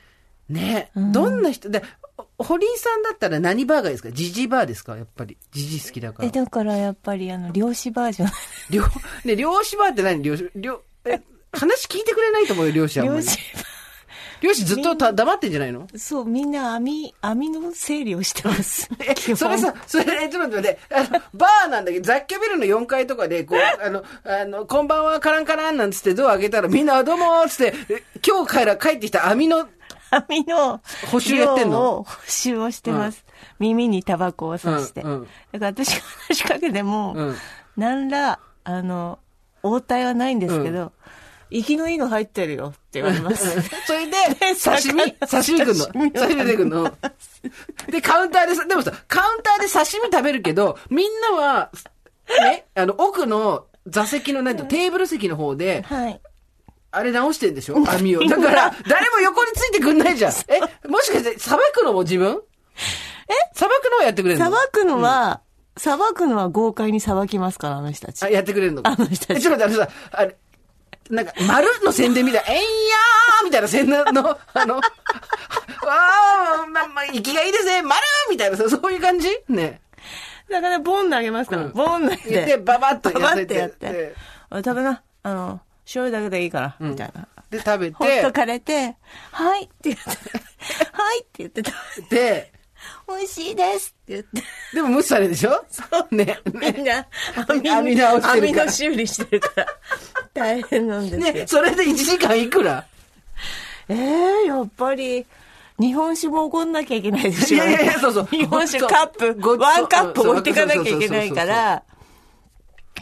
[0.48, 1.82] ね、うんどんな人、で、
[2.38, 4.10] お堀井さんだったら何バーガーですか？
[4.10, 4.96] ジジバーですか？
[4.96, 5.36] やっぱり。
[5.52, 6.32] ジジ好きだかえ、ら。
[6.32, 8.30] だからやっぱりあの、漁師バージョン。
[8.70, 8.82] 漁、
[9.24, 10.22] ね、漁師バーって何？
[10.22, 11.20] 漁師、漁、え、
[11.52, 13.06] 話聞いてくれないと思うよ、漁師は。
[13.06, 13.38] 漁師
[14.40, 15.88] 漁師ずっとた黙ってんじゃないの？
[15.96, 18.88] そう、みんな網、網の整理をしてます。
[19.04, 29.68] え、それさ、それ、えちょっと待って、あの、バーなんだけど、雑居ビルの4階とかで、こう、あの、あの、こんばんは、カランカランなんつってドア開けたら、みんな、どうもーっつって、え今日から帰ってきた網の、
[30.10, 30.80] 網の
[31.10, 32.02] 補修やってんの？
[32.02, 33.24] 補修をしてます。
[33.58, 35.02] 耳にタバコをさして。
[35.02, 37.36] うんうんだから私が話しかけても、うん
[37.76, 39.20] 何ら、あの、
[39.62, 40.92] 応対はないんですけど、
[41.50, 43.62] 生きのいいの入ってるよって言われます。
[43.86, 44.16] それで、
[44.60, 45.12] 刺身？
[45.12, 45.86] 刺身くんの？
[46.10, 46.92] 刺身出てくんの？
[47.88, 51.70] で、カウンターでさ、でもさ、カウンターで刺身食べるけど、みんなは、
[52.42, 56.20] ね、あの、奥の座席の、なんていうのテーブル席の方で、はい。
[56.90, 57.76] あれ直してんでしょ？
[57.76, 58.20] 網を。
[58.26, 60.32] だから、誰も横についてくんないじゃん。
[60.48, 60.60] え？
[60.88, 62.40] もしかして、さばくのも自分？
[63.28, 63.32] え？
[63.54, 64.46] さばくのはやってくれるの？
[64.46, 65.40] さばくのは、
[65.76, 68.24] さばくのは豪快にさばきますから、あの人たち。
[68.24, 68.30] あ、。
[68.30, 68.82] やってくれるの？
[68.84, 69.38] あの人たち。
[69.38, 70.36] えちょっと待って、あのさ、あれ、
[71.10, 72.44] なんか、丸の宣伝みたい。
[72.44, 79.28] な、えんやーみたいな宣伝の、 あの、わー、ま、ま、息がいいですね、丸みたいなさ、そういう感じ？
[79.48, 79.80] ね。
[80.50, 81.72] だから、ボン投げますから、うん。
[81.72, 82.56] ボン投げ言って、て。
[82.58, 84.14] ババッとババせってやって。
[84.50, 85.02] 食べな。
[85.22, 87.26] あの、醤油だけでいいから、みたいな。
[87.48, 88.94] で、食べほっとて、かれて、
[89.32, 90.10] はいって言って、
[90.92, 92.52] はいって言って食べて、で、
[93.08, 94.42] 美味しいですって言って。
[94.74, 95.64] でも無視されるでしょ？
[95.70, 96.14] そう。
[96.14, 96.38] ね。
[96.52, 97.06] みんな、
[97.46, 99.66] 編み直してるみ修理してるから、
[100.34, 101.32] 大変なんですよ。
[101.32, 102.84] ね、それで1時間いくら？
[103.88, 105.24] ええやっぱり、
[105.80, 107.56] 日本酒もおごんなきゃいけないでしょ。
[107.56, 108.26] いやいやいやそうそう。
[108.26, 111.82] 日本酒カップ、ワンカップ置いていかなきゃいけないから、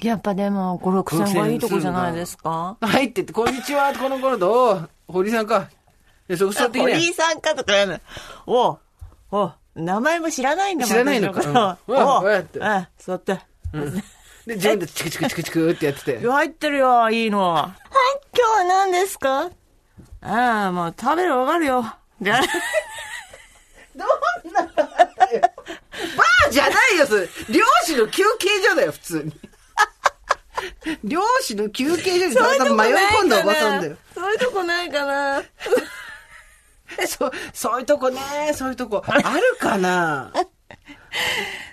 [0.02, 2.76] やっぱでも、5、6千がいいとこじゃないですか？
[2.80, 5.68] 入ってって、こんにちは、この頃と、おう堀さんか。
[6.28, 6.96] で、そこ座ってきなよ。
[6.96, 8.00] 堀井さんかとかやな。
[8.46, 8.78] おう。
[9.30, 9.54] おう。
[9.74, 10.92] 名前も知らないんだもん。
[10.92, 11.40] 知らないのか。
[11.86, 11.94] うん。
[11.96, 12.20] おう。
[12.20, 12.62] こうやって。
[12.62, 13.40] あ座って。
[14.46, 16.26] で、自分でチクチクチクチクってやってて。
[16.28, 17.40] 入ってるよ、いいの。
[17.40, 17.70] はい、
[18.36, 19.50] 今日は何ですか？
[20.22, 21.84] ああ、もう食べるわかるよ。
[22.20, 22.40] じゃあ。
[23.96, 27.22] バーじゃないよ、それ。
[27.48, 29.32] 漁師の休憩所だよ、普通に。
[31.04, 33.96] 漁師の休憩所にたまたま迷い込んだおばさんだよ。
[34.14, 35.42] そういうとこないかな。
[37.06, 38.20] そう、そういうとこね、
[38.54, 39.02] そういうとこ。
[39.06, 40.32] あるかな？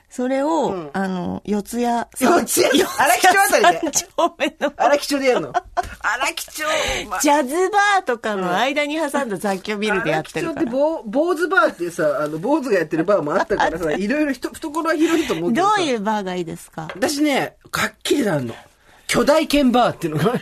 [0.10, 1.84] それを、んあの、四谷。
[1.84, 2.30] 四谷？
[2.30, 3.80] 荒木町あたりで？
[3.82, 4.74] 三丁目の。
[4.78, 5.54] 荒木町でやるの
[6.02, 6.64] 荒木町、
[7.10, 10.62] まジャズバーとかの間に挟んだ雑居ビルでやってるから。
[10.62, 15.78] 荒木町って坊坊主バーってさ、あの、坊主がやってるバーもあったからさ、いろいろ人懐は広いと思うけどさ。
[15.78, 16.90] どういうバーがいいですか？
[16.96, 18.54] 私ね、かっきりなの。
[19.14, 20.40] 巨大犬バーっていうのが。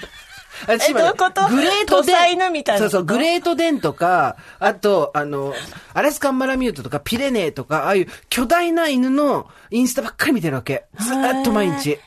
[0.68, 1.48] 私今ねどういうこと？
[1.50, 2.16] グレートデン。
[2.16, 5.54] 土佐犬みたいなことそうそう、グレートデンとか、あと、あの、
[5.96, 10.86] アラスカンマラミュートとか、ピレネーとか、ああいう巨大な犬のインスタばっかり見てるわけ。
[11.00, 11.98] ずーっと毎日。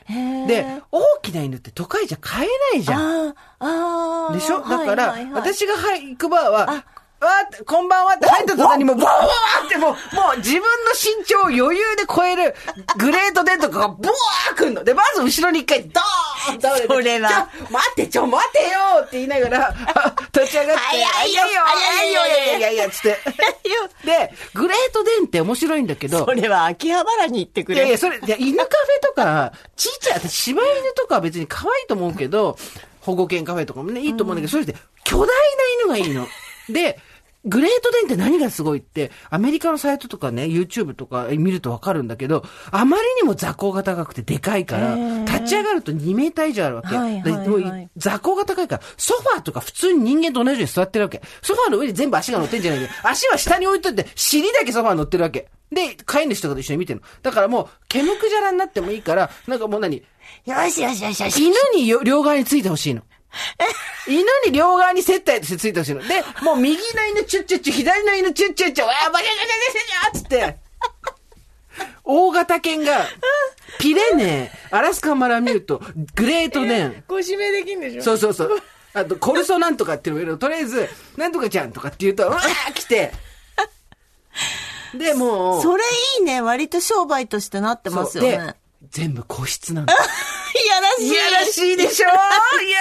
[0.47, 3.27] で、大きな犬って都会じゃ飼えないじゃん。
[3.29, 4.33] ああ、ああ。
[4.33, 4.59] でしょ？
[4.61, 9.95] だから、はいはいはい私がはい行くバーは、わーって、こんばんはって入った途端にもう、ボワーってもう、も
[10.35, 12.55] う自分の身長を余裕で超える、
[12.97, 14.83] グレートデンとかがボワーくんの。
[14.83, 17.19] で、まず後ろに一回、ドーン倒れて。
[17.19, 17.43] 待
[17.91, 18.69] って、ちょ、待てよ
[19.01, 23.17] って言いながら、あ立ち上がって、早いよ早いよ早いやいやいやいや、つって。
[24.05, 27.79] で、グレートデンって面白いんだけどそ、れは秋葉原に行ってくれ。
[27.79, 32.57] いやいや、それ、いや、犬カフェとか、ちっちゃい、私、柴犬とかは別に可愛いと思うけど、
[33.01, 35.33] 保護犬カフェとかもね、いいと思うんだけど、それで、巨大な
[35.83, 36.27] 犬がいいの。
[36.69, 36.99] で、
[37.45, 46.95] グレートデンって何がすごいって、アメリカのサイトとかね、YouTube とか見るとわかるんだけど、あまりにも座高が高くてでかいから、立ち上がると2メーター以上あるわけ。
[46.95, 51.21] はいはいはい座高が高いから、ソファーとか普通に人間と同じように座ってるわけ。
[51.41, 55.47] ソファーの上に全部足が乗ってんじゃないけど、 足は下に置いといて、尻だけソファーに乗ってるわけ。
[55.71, 57.05] で、飼い主とかと一緒に見てるの。
[57.21, 60.03] だからもう、毛むくじゃらになってもいいから、なんかもう何？
[60.45, 61.43] よしよしよしよし。
[61.43, 63.01] 犬によ両側についてほしいの。
[64.07, 66.07] 犬に両側に接待としてついてほしいの。
[66.07, 70.57] で、もう右の犬チュッチュッチュ、左の犬チュッチュッチュ、わー、バキャキャキャキャキャつって、
[72.03, 73.05] 大型犬が、
[73.79, 75.81] ピレネー、アラスカマラミュート、
[76.15, 78.03] グレートデン、ご指名できんでしょ？
[78.03, 78.63] そうそうそう。
[78.93, 80.37] あと、コルソなんとかっていうのがいるの。
[80.37, 83.11] とりあえず、なんとかちゃんとかって言うと、うわー来て。
[84.93, 85.83] で、もう、それ
[86.19, 86.41] いいね。
[86.41, 88.55] 割と商売としてなってますよね。
[88.91, 89.87] 全部個室なの。
[89.87, 89.89] い
[90.67, 91.07] やらしい。
[91.07, 92.07] いやらしいでしょ。
[92.07, 92.15] いや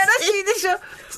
[0.04, 0.70] らしいでしょ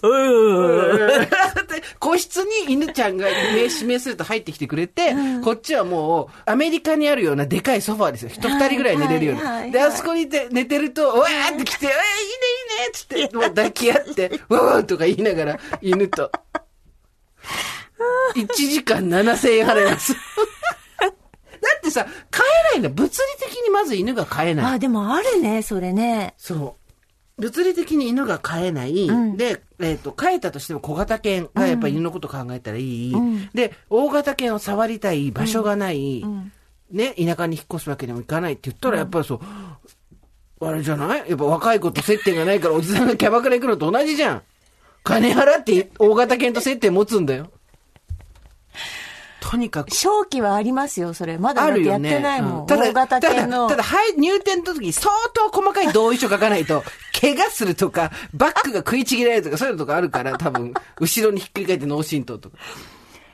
[0.02, 3.16] だって個室に犬ちゃん。
[3.16, 8.28] が名指名すると入ってきてくれて、こっちはもう、アメリカにあるようなでかいソファーですよ。
[8.30, 9.72] 人二人ぐらい寝れるように。
[9.72, 16.30] で、あそこにいて寝てると、わーって来て、えー、いいねいいねっつって、もう抱き合って、わーとか言いながら、犬と。
[18.34, 20.14] 1時間7000円払います。
[21.90, 22.88] だってさ、飼えないんだ。
[22.88, 24.74] 物理的にまず犬が飼えない。
[24.74, 26.34] あ、でもあるね、それね。
[26.36, 26.76] そ
[27.38, 27.42] う。
[27.42, 29.08] 物理的に犬が飼えない。
[29.36, 33.14] で、えっ、と、飼えたとしても小型犬がやっぱり犬のこと考えたらいい。
[33.52, 36.24] で、大型犬を触りたい場所がない。
[36.90, 39.34] ね、田舎に引っ越すわけにもいかないって言ったら、やっぱりそ
[40.60, 41.28] う、あれじゃない？
[41.28, 44.42] やっぱ若い子と接点がないからおじさんがキャバクラ行くのと同じじゃん。
[45.04, 47.50] 金払って大型犬と接点持つんだよ。
[49.48, 49.92] とにかく。
[49.92, 51.38] 正気はありますよ、それ。
[51.38, 52.60] まだだってやってないもん。
[52.62, 52.92] うんただ。
[52.92, 56.82] ただ、ただ、はい、入店の時に相当細かい同意書書かないと、
[57.20, 62.56] 怪我するとか、バッグが食いちぎられるとか、そういうのとかあるから、多分、後ろにひっくり返って脳震盪とか。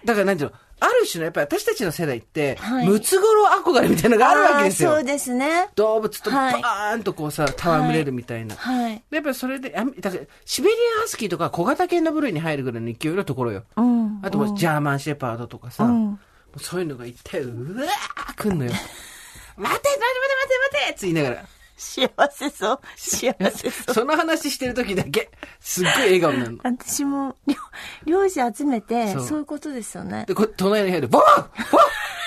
[0.05, 5.05] だから、なんていうの、ある種の、やっぱり私たちの世代って、はいムツゴロウ憧れみたいなのがあるわけですよそう。
[5.05, 5.69] ですね。
[5.77, 8.57] 動物とバはいーンとこうさ、戯れるみたいな。
[8.57, 9.03] はい。
[9.11, 13.65] でやっぱりそれで、あだから、シベリアンハスキーとか小型犬の部類に入るぐらいの勢いのところよ。
[13.77, 14.21] うん。
[14.23, 15.89] あとジャーマンシェパードとかさ、
[16.61, 18.73] そういうのがいて、うわー来んのよ。
[19.57, 21.45] 待て待て待て待て待てって言いながら。
[21.83, 22.81] 幸せそう。
[22.97, 23.95] 幸せそう。
[23.95, 26.59] その話してる時だけ、すっごい笑顔になるの。
[26.63, 27.57] 私も、漁
[28.07, 30.25] 漁師集めて、そういうことですよね。
[30.27, 31.49] で、こ隣の部屋で、ボーボー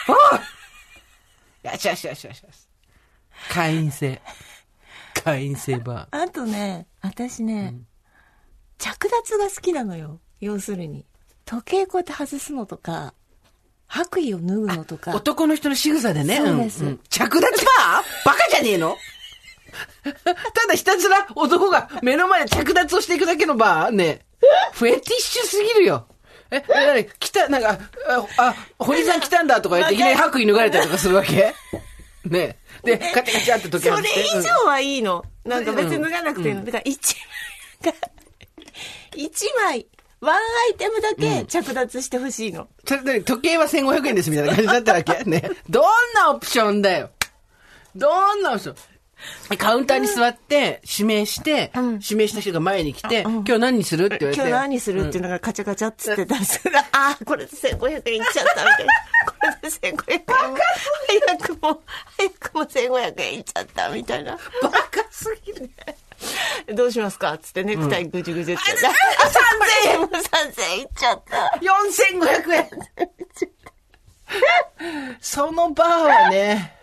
[0.07, 2.67] ボーよしよしよしよしよし。
[3.49, 4.21] 会員制。
[5.23, 6.23] 会員制バー。
[6.23, 7.75] あとね、私ね、
[8.77, 10.19] 着脱が好きなのよ。
[10.41, 11.05] 要するに。
[11.45, 13.13] 時計こうやって外すのとか、
[13.87, 15.15] 白衣を脱ぐのとか。
[15.15, 16.37] 男の人の仕草でね。
[16.37, 18.97] そうですんん着脱バーバカじゃねえの？
[20.23, 24.25] ただひたすら男が目の前で着脱をしていくだけのバーね
[24.73, 26.07] フェティッシュすぎるよ。
[26.51, 31.53] え、なに来た、なんか、あ、あ堀さん来たんだとか言っていきなり白衣脱がれたりとかするわけ？
[32.25, 35.23] ねで、カチャカチャって時計それ以上はいいの。
[35.43, 36.59] なんか別に脱がなくていいの。
[36.59, 37.15] うんだから一
[37.83, 37.97] 枚が、
[39.15, 39.87] 一枚、
[40.21, 40.39] ワンア
[40.71, 42.67] イテムだけ着脱してほしいの。
[42.85, 45.23] 時計は1500円ですみたいな感じだったわけ？
[45.23, 45.49] ね。
[45.67, 47.09] どんなオプションだよ。
[47.95, 48.75] どんなオプション？
[49.57, 54.41] カウンターに座って、指名して、うん指名した人が前に来て、今日何にするって言われて。
[54.41, 58.93] 今日何するっていうのがカチャカチャっつってたら、それが、ああ、これで1500円いっちゃったみたいな。
[59.27, 60.23] これで1500円。
[61.27, 61.81] 早くも、
[62.17, 64.37] 早くも1500円いっちゃったみたいな。
[64.61, 64.79] バカ
[65.11, 65.69] すぎる。
[66.73, 68.63] どうしますかっつってネクタイぐじゅぐじゅって。
[68.87, 68.91] あ、
[69.89, 71.59] 3000円も3000円いっちゃった。
[71.61, 72.69] 4500円
[75.21, 76.73] そのバーはね、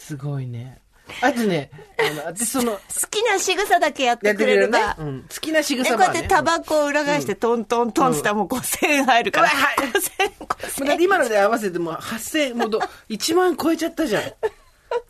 [0.00, 0.80] すごいね。
[1.22, 2.78] あとね、あの、私その、好
[3.10, 4.78] きな仕草だけやっててくくれれば。
[4.78, 4.94] ね。
[4.98, 5.22] うん。
[5.22, 6.12] 好きな仕で、草バーね。
[6.12, 9.48] こうやってタバコを裏返してトントントンしたらもう5000円入るから。
[9.48, 10.94] はい5000円、もうだ5000円。
[10.94, 12.78] って今ので合わせてもう8000、もうど
[13.08, 14.22] 1 万超えちゃったじゃん。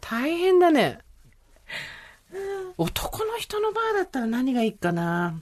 [0.00, 0.98] 大変だね。
[2.76, 5.40] 男の人のバーだったら何がいいかな。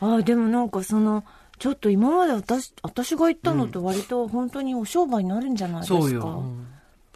[0.00, 1.24] ああ、でもなんかその、
[1.58, 6.00] ちょっと今まで私、私が言ったのって割と本当にお商売になるんじゃないですか。
[6.00, 6.22] そうよ。
[6.22, 6.71] うん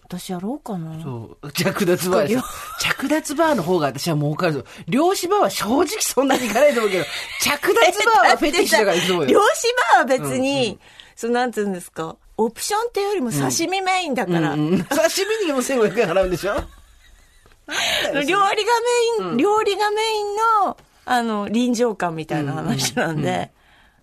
[0.09, 1.03] 私やろうかな。
[1.03, 1.53] そう。
[1.53, 2.45] 着脱バーですよ。
[2.81, 4.65] 着脱バーの方が私は儲かるぞ。
[4.89, 7.05] 漁師バーは正直そんなにいかないと思うけど、
[7.43, 9.45] 着脱バーはフェティッシュだから行くと思う漁よ。
[9.55, 10.79] 師バーは別に、
[11.17, 15.03] そうなんて言うんですか、オプションっていうよりも刺身メインだから、うんうん刺
[15.41, 16.55] 身にも1500円払うんでしょ？
[18.15, 18.43] 料理が
[19.21, 20.37] メイン、料理がメイン
[20.67, 23.51] の、あの、臨場感みたいな話なんで、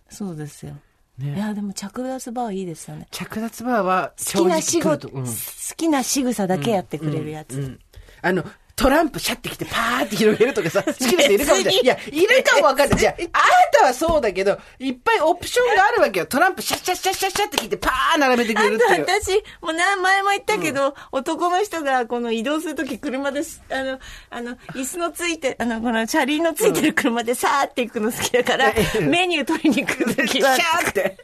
[0.10, 0.74] そうですよ。
[1.20, 3.08] いや、でも着脱バーいいですよね。
[3.12, 5.32] 着脱バーは好きな仕事、うん好
[5.78, 7.60] きな仕草だけやってくれるやつ。
[7.60, 7.80] うん。
[8.22, 8.44] あの、
[8.76, 11.82] トランプシャってきてパーって広げるとかさ、 好きな人いるかもしれない。
[11.84, 13.00] いや、いるかもわかんない。
[13.00, 16.26] じゃあ、 あなたはそうだけど、いっぱいオプションがあるわけよ。
[16.26, 19.06] トランプシャッシャッシャッシャッシャッってきてパー並べてくあれるっていう。
[19.06, 24.00] と私、もう何前も言ったけど、男の人がこの移動するとき車です、あの、
[24.32, 31.18] あの、椅子のついて、あの、この車輪のついてる車でさーって行くの好きだから、メニュー取りに来るときはシ、ャーって。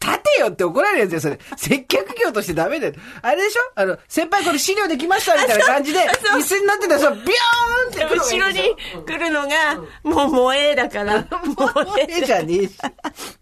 [0.00, 1.38] 立てよって怒られるやつよ、それ。
[1.56, 2.94] 接客業としてダメだよ。
[3.20, 8.58] あれでしょあの、先輩これ資料できましたみたいな感じで、椅子になってたらさ、ビョーンって後ろに
[9.06, 11.64] 来るのが、 もう萌えだから、萌
[11.98, 12.78] ええじゃねえし。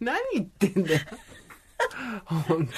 [0.01, 1.01] 何言ってんだよ。
[2.25, 2.69] 本当に。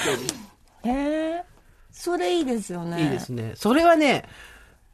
[0.84, 0.88] え。
[0.88, 1.44] へえ。
[1.90, 3.02] それいいですよね。
[3.02, 3.52] いいですね。
[3.56, 4.24] それはね、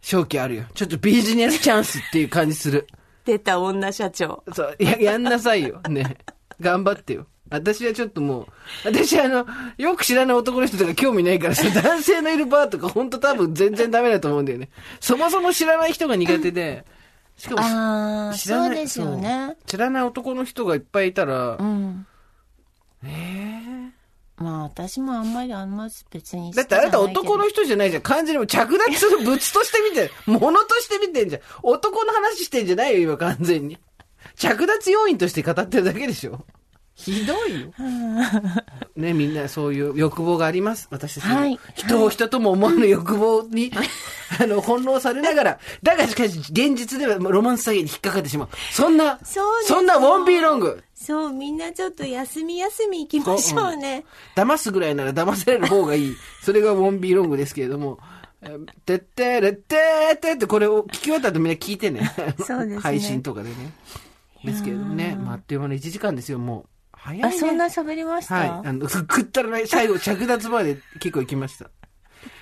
[0.00, 0.64] 正気あるよ。
[0.74, 2.86] ちょっとビジネスチャンスっていう感じする。
[3.24, 4.42] 出た女社長。
[4.54, 5.80] そう、や、やんなさいよ。
[5.88, 6.16] ね。
[6.60, 7.26] 頑張ってよ。
[7.48, 8.46] 私はちょっともう、
[8.84, 9.46] 私あの、
[9.78, 14.68] よく知らない男の人とか興味ないからさ、 男性のいるバーとか本当多分全然ダメだと思うんだよね。
[15.00, 16.84] そもそも知らない人が苦手で、
[17.36, 19.56] しかも、知らないそうですよね。
[19.66, 22.06] 知らない男の人がいっぱいいたらう、ん。
[23.04, 23.92] え
[24.38, 28.02] まあ私もあんまりあんま別にだってあなた男の人じゃないじゃん。
[28.02, 30.10] 完全にもう着脱する物として見てる。
[30.26, 31.42] 物として見てんじゃん。
[31.62, 33.78] 男の話してんじゃないよ、今完全に。
[34.34, 36.44] 着脱要因として語ってるだけでしょ。
[36.96, 37.72] ひどいよ。
[38.96, 40.88] ね、みんなそういう欲望があります。
[40.90, 43.70] 私たちもはい人を人とも思わぬ欲望に、
[44.40, 48.48] あの、翻弄されながら、だがしかし、現実ではロマンス詐欺に引っかかってしまう。
[48.72, 50.82] そんな、そそんなウォンビーロング。
[50.94, 54.04] そう、みんなちょっと休み休み行きましょうね。
[54.34, 56.16] 騙すぐらいなら騙される方がいい。
[56.42, 57.98] それがウォンビーロングですけれども。
[58.40, 62.12] えーてってれってーってってこれを聞き終わった後みんな聞いてね。
[62.38, 63.54] そうですね配信とかでね。
[64.44, 65.16] ですけれどもね。
[65.20, 66.75] まあ、あっという間の1時間ですよ、もう。
[66.96, 67.28] 早いね。
[67.28, 68.48] あ、そんな喋りました、はい。
[68.48, 71.70] あの、食ったらない、 最後、着脱まで結構行きました。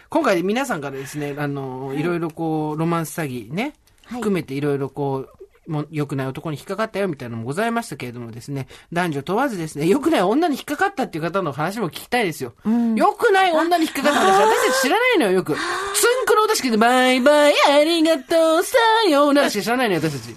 [0.09, 3.73] 今回皆さんからですね、あの、いろいろこう、ロマンス詐欺ね、はい
[4.07, 5.27] 含めていろいろこ
[5.67, 12.55] う、もう良くない男に引っかかったよみたいなのもございましたけれどもですね、男女問わずですね、良くない女に引っかかったっていう方の話も聞きたいですよ。
[12.97, 15.55] 良くない女に引っかかった話、私たち知らないのよ、よく。
[15.55, 18.77] つんくの歌しかで、バイバイ、ありがとう、さ
[19.09, 20.37] ようならしか知らないのよ、私たち。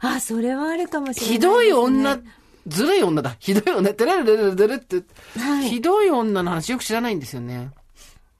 [0.00, 2.18] あ、それはあるかもしれない、ひどい女、
[2.68, 3.36] ずるい女だ。
[3.40, 3.92] ひどい女。
[3.94, 5.02] てれるるるるるって、
[5.38, 7.70] はいひどい女の話よく知らないんですよね。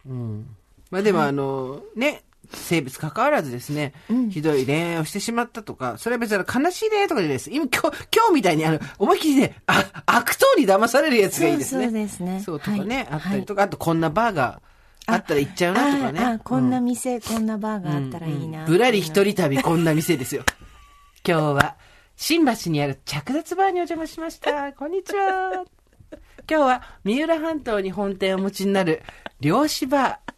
[0.06, 0.46] うん。
[0.90, 2.22] まあでもあの、ね、
[2.52, 3.92] 性別関わらずですね、
[4.30, 7.50] ひどい恋愛をしてしまったとか、それは別に悲しい恋愛とかじゃないです。
[7.50, 11.84] 今、今日、今日みたいにあの、思いっきりね、あ、悪党に騙されるやつがいいですね。
[11.84, 14.62] そうですねそうとかね、はいあったりとか、あとこんなバーが
[15.06, 16.20] あったら行っちゃうなとかね。
[16.20, 18.64] ああこんな店、こんなバーがあったらいいな。
[18.64, 20.44] ぶらり一人旅こんな店ですよ。
[21.26, 21.76] 今日は、
[22.20, 24.72] 新橋にある着脱バーにお邪魔しました。
[24.74, 25.64] こんにちは。
[26.12, 29.02] 今日は三浦半島に本店をお持ちになる
[29.38, 30.32] 漁師バー、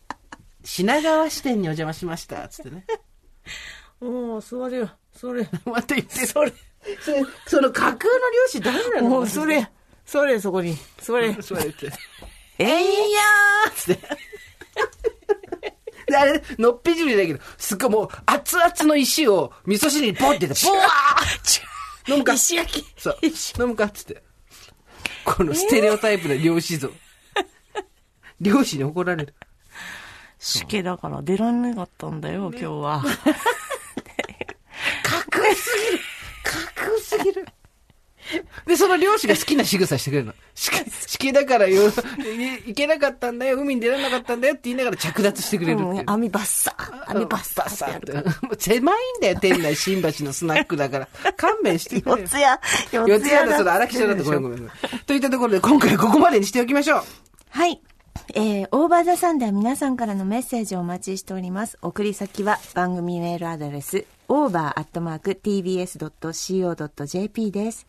[0.63, 2.47] 品川支店にお邪魔しました。
[2.49, 2.85] つってね。
[3.99, 5.49] もう、それ、それ。
[5.65, 6.53] また言って、それ。
[7.03, 9.09] それ、その架空の漁師誰なの？
[9.09, 9.67] もう、それ、
[10.05, 10.77] それ、そこに。
[11.01, 11.33] それ。
[11.41, 11.91] そうやって。
[12.59, 13.21] えいや
[13.75, 14.09] つって。
[16.11, 22.33] で、あれ、のっぺじりだけど、すっごいもう、熱々の石を味噌汁にポンって入れて、 ボワー飲むか？
[22.35, 23.01] 石焼き。
[23.01, 23.19] そう。
[23.61, 24.23] 飲むかっつって。
[25.25, 26.91] このステレオタイプな漁師像。
[28.41, 29.35] 漁師に怒られる。
[30.39, 33.03] しけだから出らんなかったんだよ、今日は。
[33.03, 33.13] かっ
[35.31, 36.03] こよすぎる。
[36.43, 37.47] かっこよすぎる。
[38.67, 40.35] で、その漁師が好きな仕草してくれるの。
[40.55, 40.71] し
[41.07, 41.91] しけだからよ、い
[42.67, 45.79] 行けなかったんだよ、海に出られなかったんだよって言いながら着脱してくれる。
[46.07, 47.11] 網バッサー。
[47.11, 48.13] 網バッサバッサーって。
[48.47, 51.09] もう狭いんだよ、店内新橋のスナックだから。
[51.37, 52.19] 勘弁してくれよ。
[52.19, 52.45] 四つ谷、
[52.93, 54.73] 四四つ谷だ、それ荒木町だとごめんごめんごめん。
[55.07, 57.05] といったところで、今回はここまでにしておきましょう。
[57.51, 57.81] はい。
[58.35, 61.79] えー、オーバーザさんでは皆さんからのメッセージをお待ちしております。
[61.83, 65.31] 送り先は番組メールアドレス、over.tbs.co.jp
[67.51, 67.87] です。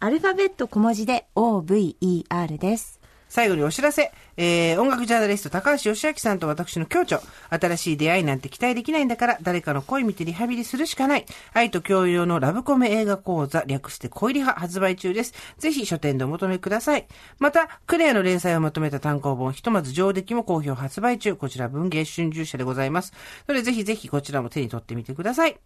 [0.00, 3.00] アルファベット小文字で OVER です。
[3.28, 4.12] 最後にお知らせ。
[4.36, 7.20] えー、音楽ジャーナリスト高橋義明さんと私の共著。
[7.50, 11.26] 新しい出会いなんて期待できないんだから、誰かの恋見てリハビリするしかない。
[11.52, 15.34] 愛と教養のラブコメ映画講座、略して恋リハ発売中です。
[15.58, 17.08] ぜひ書店でお求めください。
[17.40, 21.34] また、クレアの連載をまとめた単行本、ひとまず上出来も好評発売中。
[21.34, 23.12] こちら文芸春秋社でございます。
[23.48, 25.58] ので、ぜひぜひこちらも手に取ってみてください。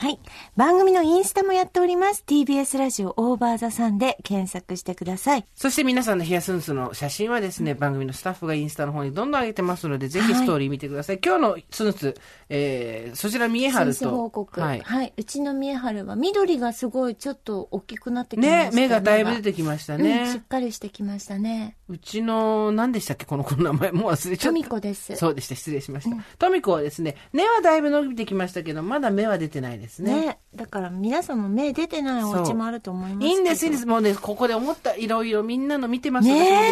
[0.00, 0.18] はい。
[0.56, 2.24] 番組のインスタもやっております。
[2.26, 5.44] TBS ラジオオーバーザさんで検索してください。
[5.54, 11.20] そして皆さんのヘアスンスの写真はですね、番組のスタッフがインスタの方にどんどん上げてますので、ぜひストーリー見てください。
[11.22, 12.14] 今日のスンス、
[12.48, 14.30] えー、そちら見えはる先生報と。
[14.30, 14.60] 告。
[14.62, 14.74] はは
[15.04, 15.12] いい。
[15.18, 20.40] うちの三重春は緑がすごいちょっと大きくなってきましたね、目がだいぶ出てきましたうん、しねっ。
[20.48, 21.76] かりしてきましたね。
[21.90, 23.92] うちの、何でしたっけこの子の名前。
[23.92, 24.70] もう忘れちゃトミった。
[24.70, 25.14] コです。
[25.16, 25.54] そうでした。
[25.56, 26.16] 失礼しました。
[26.38, 30.26] トミコはですね、根はだいぶ伸びてきましたけど、まだ目は出てないですね。
[30.26, 30.38] ね。
[30.54, 33.26] だから皆さんも目出てないお家もあると思います。
[33.26, 33.86] いいんです、いいんです。
[33.86, 36.70] もうね、ここで思った、いろいろみんなの見てますね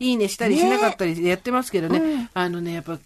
[0.00, 2.30] いいねしたりしなかったりやってますけどね。
[2.34, 2.98] あのね、やっぱ、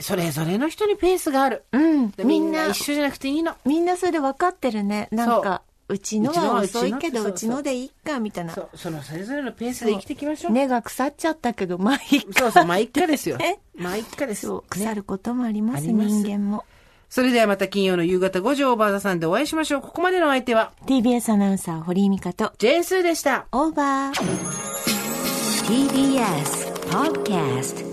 [0.00, 1.64] それぞれの人にペースがある。
[1.72, 2.10] うん。
[2.10, 3.54] でみみんな、一緒じゃなくていいの。
[3.64, 5.08] みんなそれで分かってるね。
[5.10, 8.62] なんか、うちのは遅いけど、うちのでいいか、みたいなそ。
[8.62, 10.52] う、そのそれぞれのペースで生きていきましょう。
[10.52, 12.40] 根が腐っちゃったけど、まあいいか。
[12.40, 13.58] そうそう、まあ、一回ですよえ。
[13.76, 14.48] まあ、一回です。
[14.48, 16.64] 腐ることもあります人間も。
[17.12, 19.82] それではまた金曜の夕方5時オーバーザさんでお会いしましょう。
[19.82, 23.48] ここまでのお相手は、TBS アナウンサー、堀井美香と、ジェーンスーでした。
[23.52, 24.14] オーバー。
[25.66, 27.91] TBS Podcast